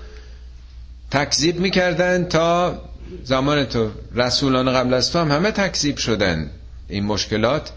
[1.14, 2.82] تکذیب می‌کردن تا
[3.24, 6.50] زمان تو رسولان قبل از تو هم همه تکذیب شدن.
[6.90, 7.72] این مشکلات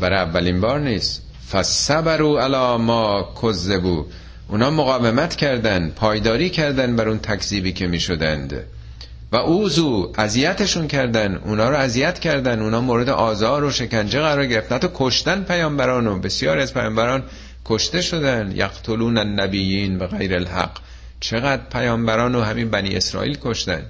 [0.00, 1.22] برای اولین بار نیست.
[1.52, 4.04] فصبروا علی ما کذبوا
[4.48, 8.64] اونا مقاومت کردن پایداری کردن بر اون تکذیبی که می‌شدند.
[9.32, 11.34] و اوزو اذیتشون کردن.
[11.34, 12.62] اونا رو اذیت کردن.
[12.62, 14.78] اونا مورد آزار و شکنجه قرار گرفت.
[14.78, 17.22] تو کشتن پیامبران و بسیار از پیامبران
[17.64, 18.52] کشته شدن.
[18.56, 20.78] یقتلون النبیین به غیر الحق.
[21.22, 23.82] چقدر پیامبران و همین بنی اسرائیل کشتن؟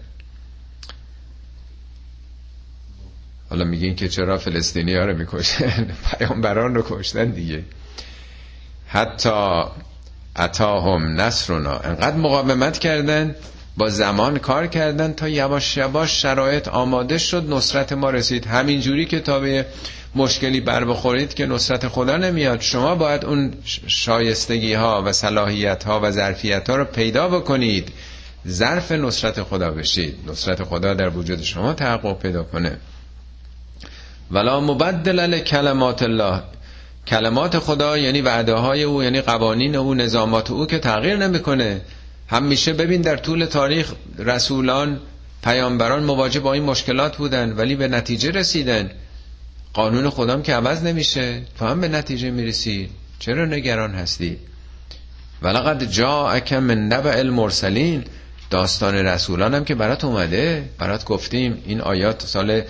[3.50, 7.64] حالا میگین که چرا فلسطینی ها رو می‌کشن پیامبران رو کشتن دیگه.
[8.86, 9.62] حتی
[10.38, 11.78] اتاهم نصرنا.
[11.78, 13.34] انقدر مقاومت کردن
[13.76, 18.46] با زمان کار کردن تا یواش یواش شرایط آماده شد نصرت ما رسید.
[18.46, 19.66] همینجوری که تا به
[20.14, 22.60] مشکلی بر بخورید که نصرت خدا نمیاد.
[22.60, 23.54] شما باید اون
[23.86, 27.92] شایستگی ها و صلاحیت ها و ظرفیت ها رو پیدا بکنید.
[28.48, 30.14] ظرف نصرت خدا بشید.
[30.26, 32.78] نصرت خدا در وجود شما تحقق پیدا کنه.
[34.30, 36.42] ولا مبدل کلمات الله.
[37.06, 41.80] کلمات خدا یعنی وعده های او یعنی قوانین او نظامات او که تغییر نمی‌کنه.
[42.28, 45.00] همیشه ببین در طول تاریخ رسولان
[45.44, 48.90] پیامبران مواجه با این مشکلات بودن ولی به نتیجه رسیدن.
[49.72, 51.42] قانون خدام که عوض نمیشه.
[51.58, 52.90] تو هم به نتیجه می‌رسی.
[53.18, 54.36] چرا نگران هستی؟
[55.42, 58.04] ولقد جاءک من نبع المرسلین.
[58.50, 60.64] داستان رسولان هم که برات اومده.
[60.78, 62.62] برات گفتیم این آیات سال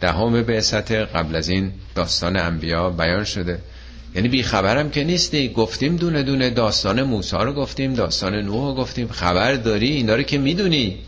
[0.00, 3.58] دهم بعثت قبل از این داستان انبیا بیان شده.
[4.14, 5.48] یعنی بی خبرم که نیستی.
[5.48, 9.08] گفتیم دونه دونه داستان موسی رو گفتیم داستان نوح رو گفتیم.
[9.08, 10.98] خبر داری؟ اینا رو که می‌دونی.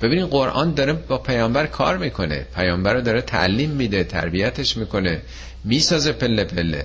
[0.00, 2.46] ببینین قرآن داره با پیامبر کار می‌کنه.
[2.56, 5.22] پیامبر رو داره تعلیم میده تربیتش می‌کنه
[5.64, 6.84] می‌سازه پله پله.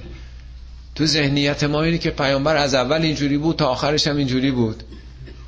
[0.95, 4.83] تو ذهنیت ما اینه که پیامبر از اول اینجوری بود تا آخرش هم اینجوری بود.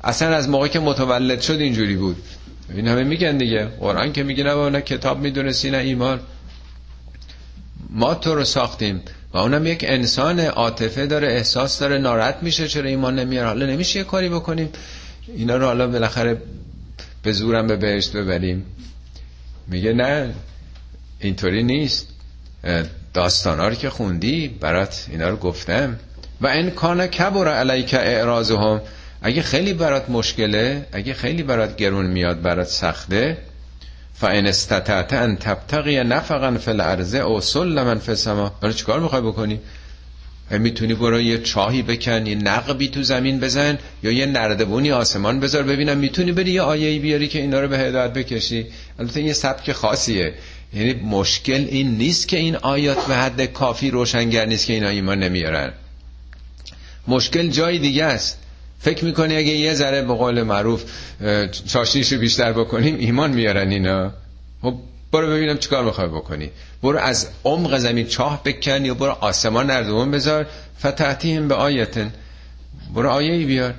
[0.04, 2.16] اصلا از موقع که متولد شد اینجوری بود.
[2.74, 3.64] این همه میگن دیگه.
[3.64, 6.20] قرآن که میگه نه کتاب می‌دونستی نه ایمان.
[7.90, 9.02] ما تو رو ساختیم
[9.32, 13.48] و اونم یک انسان عاطفه داره احساس داره ناراحت میشه چرا ایمان نمیاره.
[13.48, 14.68] حالا نمیشه یه کاری بکنیم.
[15.36, 16.42] اینا رو حالا بالاخره
[17.24, 18.66] به زورم به بهشت ببریم.
[19.66, 20.34] میگه نه
[21.20, 22.08] اینطوری نیست.
[23.14, 25.96] داستان ها رو که خوندی برات اینا رو گفتم.
[26.40, 28.80] و این کان کبر علیک اعراضهم.
[29.22, 33.38] اگه خیلی برات مشکله اگه خیلی برات گرون میاد برات سخته
[34.14, 38.52] فان استطعت ان تبتغی نفقا فی الارض او سلما فی السما.
[38.60, 39.60] برای چیکار می‌خوای بکنی؟
[40.50, 45.62] می‌تونی برو یه چاهی بکن یه نقبی تو زمین بزن یا یه نردبونی آسمان بذار
[45.62, 48.66] ببینم می‌تونی بری یه آیه بیاری که اینا رو به هدایت بکشی؟
[48.98, 50.34] البته یه سبک خاصیه.
[50.74, 55.18] یعنی مشکل این نیست که این آیات به حد کافی روشنگر نیست که اینا ایمان
[55.18, 55.72] نمیارن.
[57.08, 58.38] مشکل جای دیگه است.
[58.80, 60.84] فکر می‌کنی اگه یه ذره به قول معروف
[61.66, 64.12] چاشنیشو بیشتر بکنیم ایمان میارن اینا.
[64.62, 64.74] خب
[65.14, 66.50] برو ببینم چیکار می‌خوای بکنی.
[66.82, 70.46] برو از عمق زمین چاه بکن یا برو آسمان نردوم بذار.
[70.78, 72.12] فتحتیم به آیتن.
[72.94, 73.74] برو آیه ای بیار.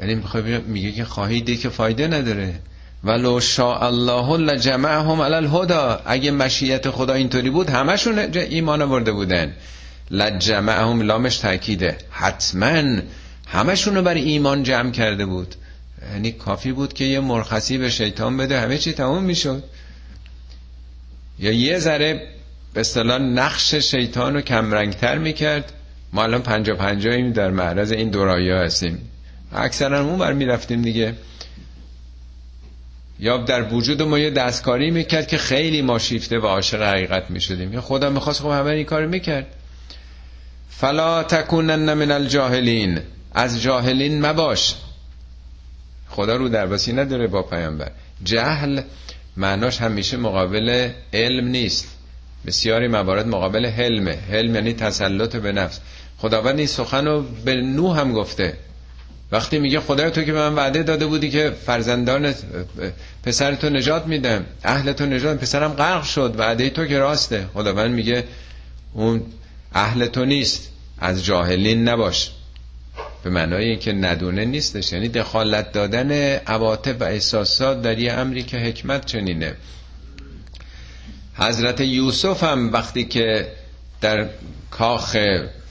[0.00, 2.54] یعنی می‌خوای میگه که خواهیدی که فایده نداره.
[3.04, 6.02] ولو شاء الله لجمعهم علی الهدى.
[6.06, 9.54] اگه مشیت خدا اینطوری بود همشون ایمان آورده بودن.
[10.10, 12.82] لجمعهم لامش تاکیده حتما
[13.48, 15.54] همشون رو برای ایمان جمع کرده بود.
[16.02, 18.60] یعنی کافی بود که یه مرخصی به شیطان بده.
[18.60, 19.64] همه چی تموم می‌شد.
[21.38, 22.26] یا یه ذره
[22.74, 25.72] به اصطلاح نقش شیطان رو کمرنگتر می‌کرد.
[26.12, 29.10] ما الان پنجا پنجاییم در معرض این دورایی هستیم.
[29.52, 31.14] اکثرا اون بر می‌رفتیم دیگه.
[33.20, 37.72] یا در وجود ما یه دستکاری می‌کرد که خیلی ما شیفته و عاشق حقیقت می‌شدیم.
[37.72, 39.46] یا خدا می‌خواست خب همه این کار می‌کرد.
[40.70, 43.00] فلا تکونن من الجاهلین.
[43.34, 44.74] از جاهلین مباش.
[46.10, 47.90] خدا رو درباسی نداره با پیامبر.
[48.24, 48.80] جهل
[49.36, 51.88] معناش همیشه مقابل علم نیست.
[52.46, 54.18] بسیاری موارد مقابل حلمه.
[54.30, 55.80] حلم یعنی تسلط به نفس.
[56.18, 58.56] خداوند این سخن رو به نو هم گفته.
[59.32, 62.34] وقتی میگه خدا تو که به من وعده داده بودی که فرزندان
[63.24, 67.46] پسر تو نجات میدم اهل تو نجات پسرم غرق شد وعده تو که راسته.
[67.54, 68.24] خداوند میگه
[68.92, 69.22] اون
[69.74, 70.72] اهل تو نیست.
[70.98, 72.30] از جاهلین نباش.
[73.22, 74.92] به معنای که ندونه نیستش.
[74.92, 76.12] یعنی دخالت دادن
[76.46, 79.54] عواطف و احساسات در یه امری که حکمت چنینه.
[81.34, 83.46] حضرت یوسف هم وقتی که
[84.00, 84.28] در
[84.70, 85.16] کاخ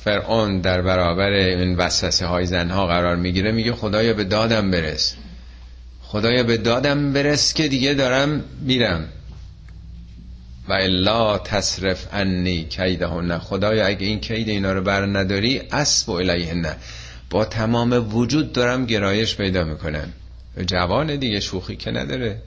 [0.04, 5.16] فرعون در برابر این وسوسه های زنها قرار می‌گیره میگه خدایا به دادم برس.
[6.02, 9.10] خدایا به دادم برس که دیگه دارم میرم.
[10.70, 13.38] و الا تصرف انی کیدهن.
[13.38, 16.76] خدایا اگه این کید اینا رو بر نداری اسب و نه
[17.30, 20.14] با تمام وجود دارم گرایش پیدا می‌کنم.
[20.66, 22.42] جوان دیگه شوخی که نداره.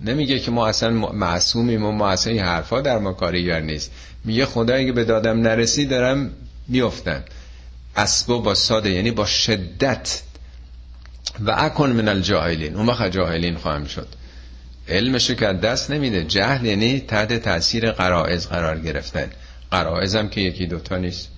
[0.00, 3.90] نمیگه که ما اصلا معصومیم و ما اصلا این حرفا در ما کاریگر نیست.
[4.24, 6.30] میگه خدا اگه به دادم نرسی دارم
[6.68, 7.22] میفتم
[7.96, 10.22] اسبو با ساده یعنی با شدت.
[11.46, 12.76] و اکن من الجاهلین.
[12.76, 14.08] اون وقت جاهلین خواهم شد.
[14.88, 16.24] علمشو که دست نمیده.
[16.24, 19.30] جهل یعنی تحت تاثیر قرائز قرار گرفتن.
[19.70, 21.28] قرائز هم که یکی دوتا نیست.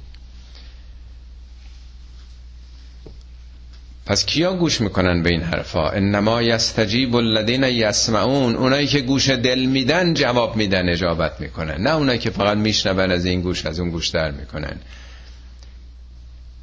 [4.06, 8.56] پس کیا گوش می‌کنن به این حرفا؟ انما یستجیب الذین یسمعون.
[8.56, 11.82] اونایی که گوش دل میدن جواب میدن اجابت می‌کنن.
[11.82, 14.76] نه اونایی که فقط میشنون از این گوش از اون گوش در می‌کنن.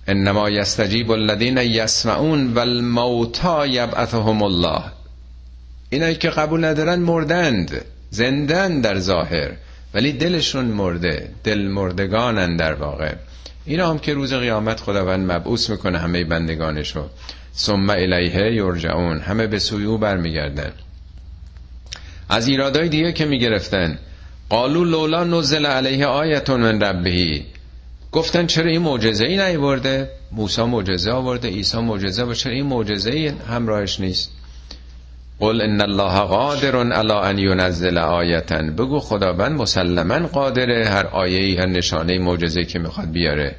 [0.08, 4.84] انما یستجیب الذین یسمعون والموتا یبعثهم الله.
[5.89, 9.52] اینایی که قبول ندارن مردند زندن در ظاهر
[9.94, 13.16] ولی دلشون مرده دل مردگانن در واقع.
[13.66, 17.05] اینا هم که روز قیامت خداوند مبعوث می‌کنه همه بندگانشو.
[17.55, 19.20] ثم الیه یرجعون.
[19.20, 20.72] همه به سوی او برمیگردن.
[22.30, 23.99] از ایرادای دیگه که می‌گرفتن.
[24.49, 27.45] قالو لولا نزل علیه آیتون من ربهی
[28.11, 33.11] گفتن چرا این معجزه ای نیورده؟ موسی معجزه آورده عیسی معجزه و چرا این معجزه
[33.11, 34.32] ای همراهش نیست؟
[35.44, 38.62] قل ان الله قادر علی ان ینزل آیتا.
[38.62, 43.56] بگو خداوند مسلما قادره هر آیه هر نشانه معجزه که می‌خواد بیاره.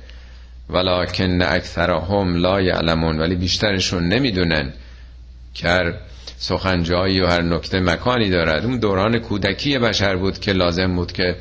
[0.71, 4.73] ولکن اکثرهم لا یعلمون ولی بیشترشون نمی‌دونن
[5.55, 5.95] که
[6.39, 8.65] سخنجایی و هر نکته مکانی دارد.
[8.65, 11.37] اون دوران کودکی بشر بود که لازم بود که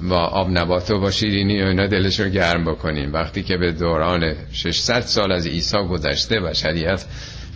[0.00, 3.12] با آب نبات و با شیرینی و اینا دلش رو گرم بکنیم.
[3.12, 7.06] وقتی که به دوران 600 سال از عیسی گذشته و شریعت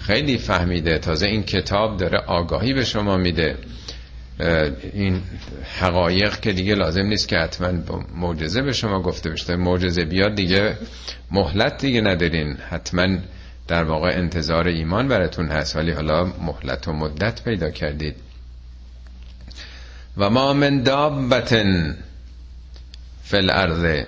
[0.09, 0.99] خیلی فهمیده.
[0.99, 3.59] تازه این کتاب داره آگاهی به شما میده.
[4.93, 5.23] این
[5.79, 7.73] حقایق که دیگه لازم نیست که حتما
[8.15, 9.57] معجزه به شما گفته بشه.
[9.57, 10.77] معجزه بیاد دیگه
[11.31, 12.57] مهلت دیگه ندارین.
[12.71, 13.19] حتما
[13.67, 18.17] در واقع انتظار ایمان براتون هست ولی حالا مهلت و مدت پیدا کردید.
[20.17, 21.97] و ما من دابتن
[23.25, 24.05] فی الارض.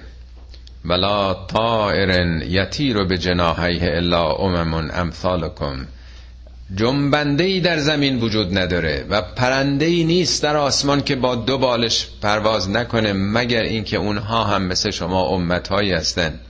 [0.84, 5.86] ولا طائر یتیر به جناحیه الا امم امثالکم.
[6.74, 11.58] جنبنده ای در زمین وجود نداره و پرنده ای نیست در آسمان که با دو
[11.58, 16.40] بالش پرواز نکنه مگر اینکه اونها هم مثل شما امتهایی هستن.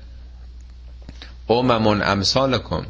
[1.48, 2.82] اممون امثالکم.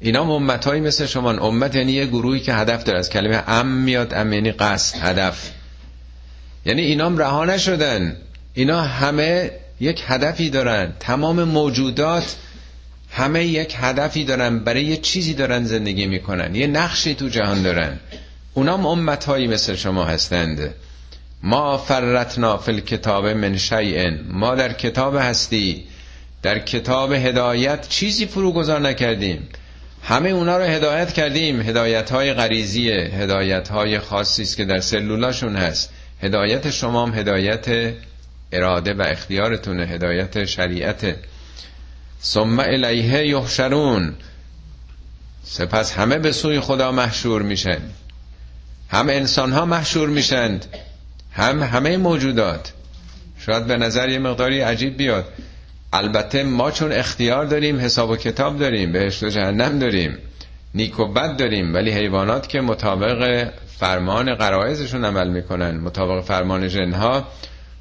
[0.00, 1.30] اینا امتهایی مثل شما.
[1.30, 2.98] امت یعنی یه گروهی که هدف داره.
[2.98, 5.50] از کلمه ام میاد ام یعنی قصد هدف.
[6.66, 8.16] یعنی اینام رها نشدن.
[8.54, 10.92] اینا همه یک هدفی دارن.
[11.00, 12.36] تمام موجودات
[13.10, 14.58] همه یک هدفی دارن.
[14.58, 16.54] برای یه چیزی دارن زندگی می‌کنن.
[16.54, 18.00] یه نقشی تو جهان دارن.
[18.54, 20.74] اونام امتهایی مثل شما هستند.
[21.42, 25.84] ما فرتنا فی الکتاب من شیئن ما در کتاب هستی.
[26.42, 29.48] در کتاب هدایت چیزی فروگذار نکردیم.
[30.02, 31.60] همه اونا رو هدایت کردیم.
[31.60, 32.94] هدایت های غریزیه.
[32.94, 35.90] هدایت های خاصی است که در سلولاشون هست.
[36.22, 37.94] هدایت شما هم هدایت
[38.56, 41.16] اراده و اختیارتون هدایت شریعت.
[42.22, 44.14] ثم الیه یحشرون.
[45.44, 47.80] سپس همه به سوی خدا محشور میشن.
[48.90, 50.66] هم انسان ها محشور میشند.
[51.32, 52.72] هم همه موجودات.
[53.38, 55.24] شاید به نظر یه مقداری عجیب بیاد.
[55.92, 60.18] البته ما چون اختیار داریم حساب و کتاب داریم بهشت و جهنم داریم.
[60.74, 67.24] نیک و بد داریم ولی حیوانات که مطابق فرمان قرائزشون عمل می‌کنن مطابق فرمان جنها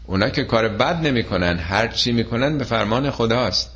[0.06, 3.72] اونا که کار بد نمی‌کنن هر چی می‌کنن به فرمان خداست.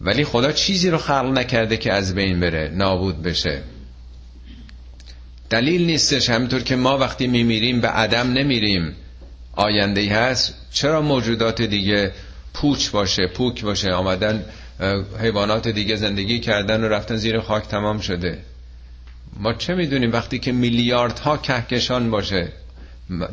[0.00, 3.62] ولی خدا چیزی رو خلق نکرده که از بین بره نابود بشه.
[5.50, 8.94] دلیل نیستش همینطور که ما وقتی میمیریم به عدم نمیریم.
[9.52, 12.12] آینده ای هست چرا موجودات دیگه
[12.54, 14.44] پوچ باشه پوک باشه؟ آمدن
[15.20, 18.38] حیوانات دیگه زندگی کردن و رفتن زیر خاک تمام شده.
[19.40, 22.52] ما چه می‌دونیم وقتی که میلیاردها کهکشان باشه؟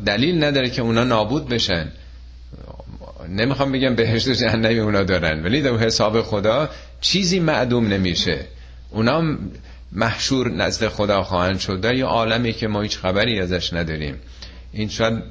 [0.06, 1.92] دلیل نداره که اونا نابود بشن.
[3.30, 6.70] نمی‌خوام بگم بهشت و جهنمی اونا دارن ولی در حساب خدا
[7.02, 8.40] چیزی معدوم نمیشه.
[8.90, 9.38] اونا
[9.92, 11.82] محشور نزد خدا خواهند شد.
[11.82, 14.16] در یه عالمی که ما هیچ خبری ازش نداریم.
[14.72, 15.24] این شاید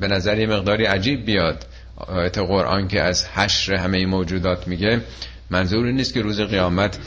[0.00, 1.66] به نظر یه مقداری عجیب بیاد.
[1.96, 5.00] آیت قرآن که از حشر همه موجودات میگه
[5.50, 6.98] منظور نیست که روز قیامت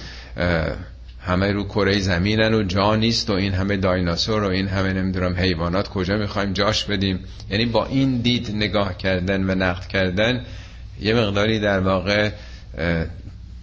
[1.22, 5.36] همه رو کره زمینن و جا نیست و این همه دایناسور و این همه نمی‌دونم
[5.36, 7.20] حیوانات کجا می‌خوایم جاش بدیم.
[7.50, 10.46] یعنی با این دید نگاه کردن و نقد کردن
[11.02, 12.30] یه مقداری در واقع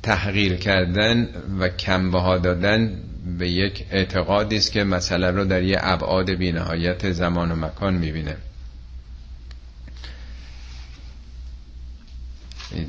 [0.03, 1.29] تحقیر کردن
[1.59, 2.93] و کم بها دادن
[3.39, 8.37] به یک اعتقادی است که مسئله رو در یه ابعاد بینهایت زمان و مکان می‌بینه.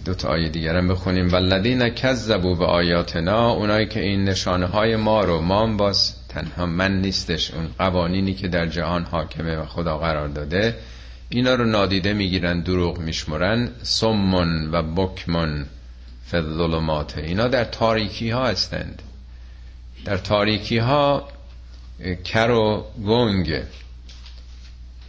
[0.05, 1.29] دو تا آیه دیگر هم بخونیم.
[1.29, 7.01] والذین کذبوا به آیاتنا اونایی که این نشانه های ما رو ما باز تنها من
[7.01, 10.75] نیستش اون قوانینی که در جهان حاکمه و خدا قرار داده
[11.29, 15.65] اینا رو نادیده می‌گیرن دروغ میشمرن سمون و بکمون
[16.31, 19.01] فظلمات اینا در تاریکی ها هستند.
[20.05, 21.27] در تاریکی ها
[22.23, 23.61] کر و گنگ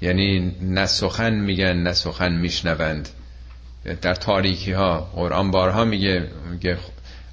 [0.03, 3.09] یعنی نسخن میگن نسخن میشنوند.
[4.03, 6.78] در تاریکی ها قرآن بارها میگه میگه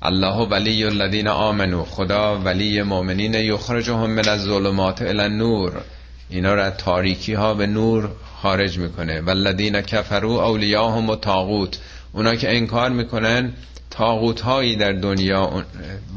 [0.01, 5.81] الله ولی الذین آمنو خدا ولی مؤمنین یخرجهم من الظلمات الی النور.
[6.29, 8.09] اینا را تاریکی ها به نور
[8.41, 9.21] خارج می‌کنه.
[9.21, 11.79] والذین کفروا اولیاهم و تاغوت
[12.13, 13.53] اونا که انکار می‌کنن
[13.89, 15.63] تاغوت هایی در دنیا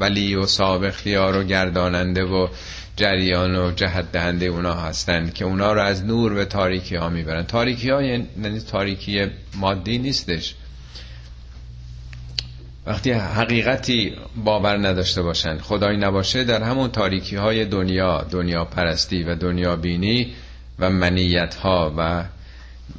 [0.01, 2.49] ولی و صاحب اختیار و گرداننده و
[3.01, 7.42] جریان و جهت دهنده اونا هستند که اونا رو از نور به تاریکی ها می‌برن.
[7.42, 10.55] تاریکی ها یعنی تاریکی مادی نیستش.
[12.86, 19.34] وقتی حقیقتی باور نداشته باشن خدایی نباشه در همون تاریکی های دنیا دنیا پرستی و
[19.34, 20.32] دنیا بینی
[20.78, 22.24] و منیت ها و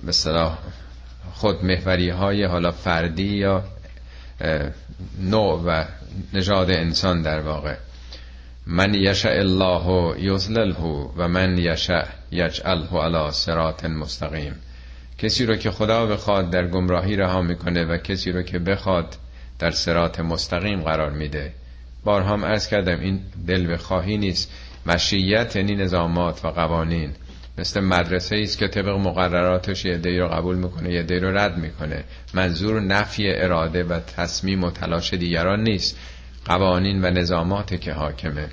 [0.04, 0.58] مثلا
[1.34, 3.64] خود محوری های حالا فردی یا
[5.20, 5.86] نوع و
[6.34, 7.76] نژاد انسان در واقع.
[8.68, 14.56] من یشع الله یزلله و من یشع یجعله علی صراط مستقیم.
[15.18, 19.18] کسی رو که خدا بخواد در گمراهی رها می‌کنه و کسی رو که بخواد
[19.60, 21.54] در سرات مستقیم قرار میده.
[22.04, 24.52] بارها هم ارز کردم این دل بخواهی نیست.
[24.86, 27.12] مشیت یعنی نظامات و قوانین.
[27.58, 31.58] مثل مدرسه است که طبق مقرراتش یه دی رو قبول می‌کنه یه دی رو رد
[31.58, 32.04] می‌کنه.
[32.34, 35.98] منظور نفی اراده و تصمیم و تلاش دیگران نیست.
[36.46, 38.50] قوانین و نظامات که حاکمه.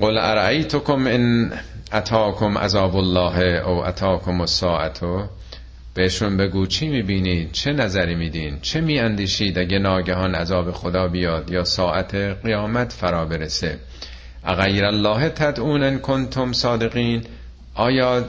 [0.00, 1.52] قل ارعیتکم ان
[1.92, 5.28] اتاکم عذاب الله او اتاکم الساعتو
[5.94, 11.64] بهشون بگو چی می‌بینید چه نظری میدین؟ چه میاندیشید اگه ناگهان عذاب خدا بیاد یا
[11.64, 13.78] ساعت قیامت فرا برسه؟
[14.44, 17.22] اغیر الله تدعون ان کنتم صادقین.
[17.74, 18.24] آیا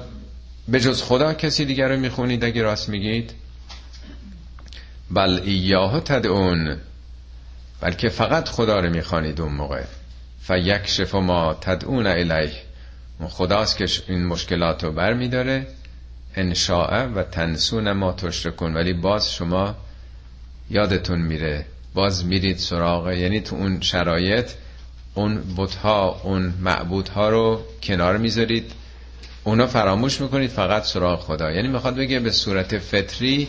[0.67, 3.34] به جز خدا کسی دیگر رو می‌خونید اگه راست میگید؟
[5.11, 6.78] بل ایاه تدعون.
[7.82, 9.84] بلکه فقط خدا رو می‌خوانید اون موقع.
[10.41, 12.51] فیکشف ما تدعون الیه.
[13.19, 15.67] اون خداست که این مشکلات رو بر میداره
[16.36, 18.73] انشاء و تنسون ما تشرکون.
[18.73, 19.75] ولی باز شما
[20.69, 21.65] یادتون میره.
[21.93, 24.51] باز میرید سراغ یعنی تو اون شرایط
[25.13, 28.71] اون بتها اون معبودها رو کنار می‌ذارید.
[29.43, 31.51] اونا فراموش می‌کنید فقط سراغ خدا.
[31.51, 33.47] یعنی می‌خواد بگه به صورت فطری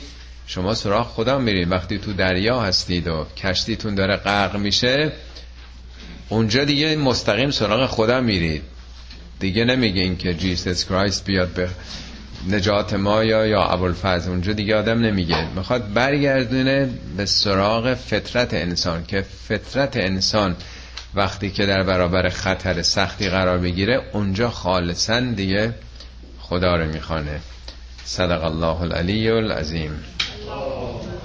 [0.55, 5.13] شما سراغ خدا میرید وقتی تو دریا هستید و کشتیتون داره غرق میشه
[6.29, 8.63] اونجا دیگه مستقیم سراغ خدا میرید.
[9.41, 11.69] دیگه نمیگه که جیسس کرایست بیاد به
[12.49, 14.31] نجات ما یا یا ابوالفضل.
[14.31, 15.47] اونجا دیگه آدم نمیگه.
[15.57, 20.57] می‌خواد برگردونه به سراغ فطرت انسان که فطرت انسان
[21.15, 25.75] وقتی که در برابر خطر سختی قرار بگیره اونجا خالصا دیگه
[26.41, 27.41] خدا رو می‌خوانه.
[28.05, 30.05] صدق الله العلی العظیم.
[30.53, 31.22] 哦。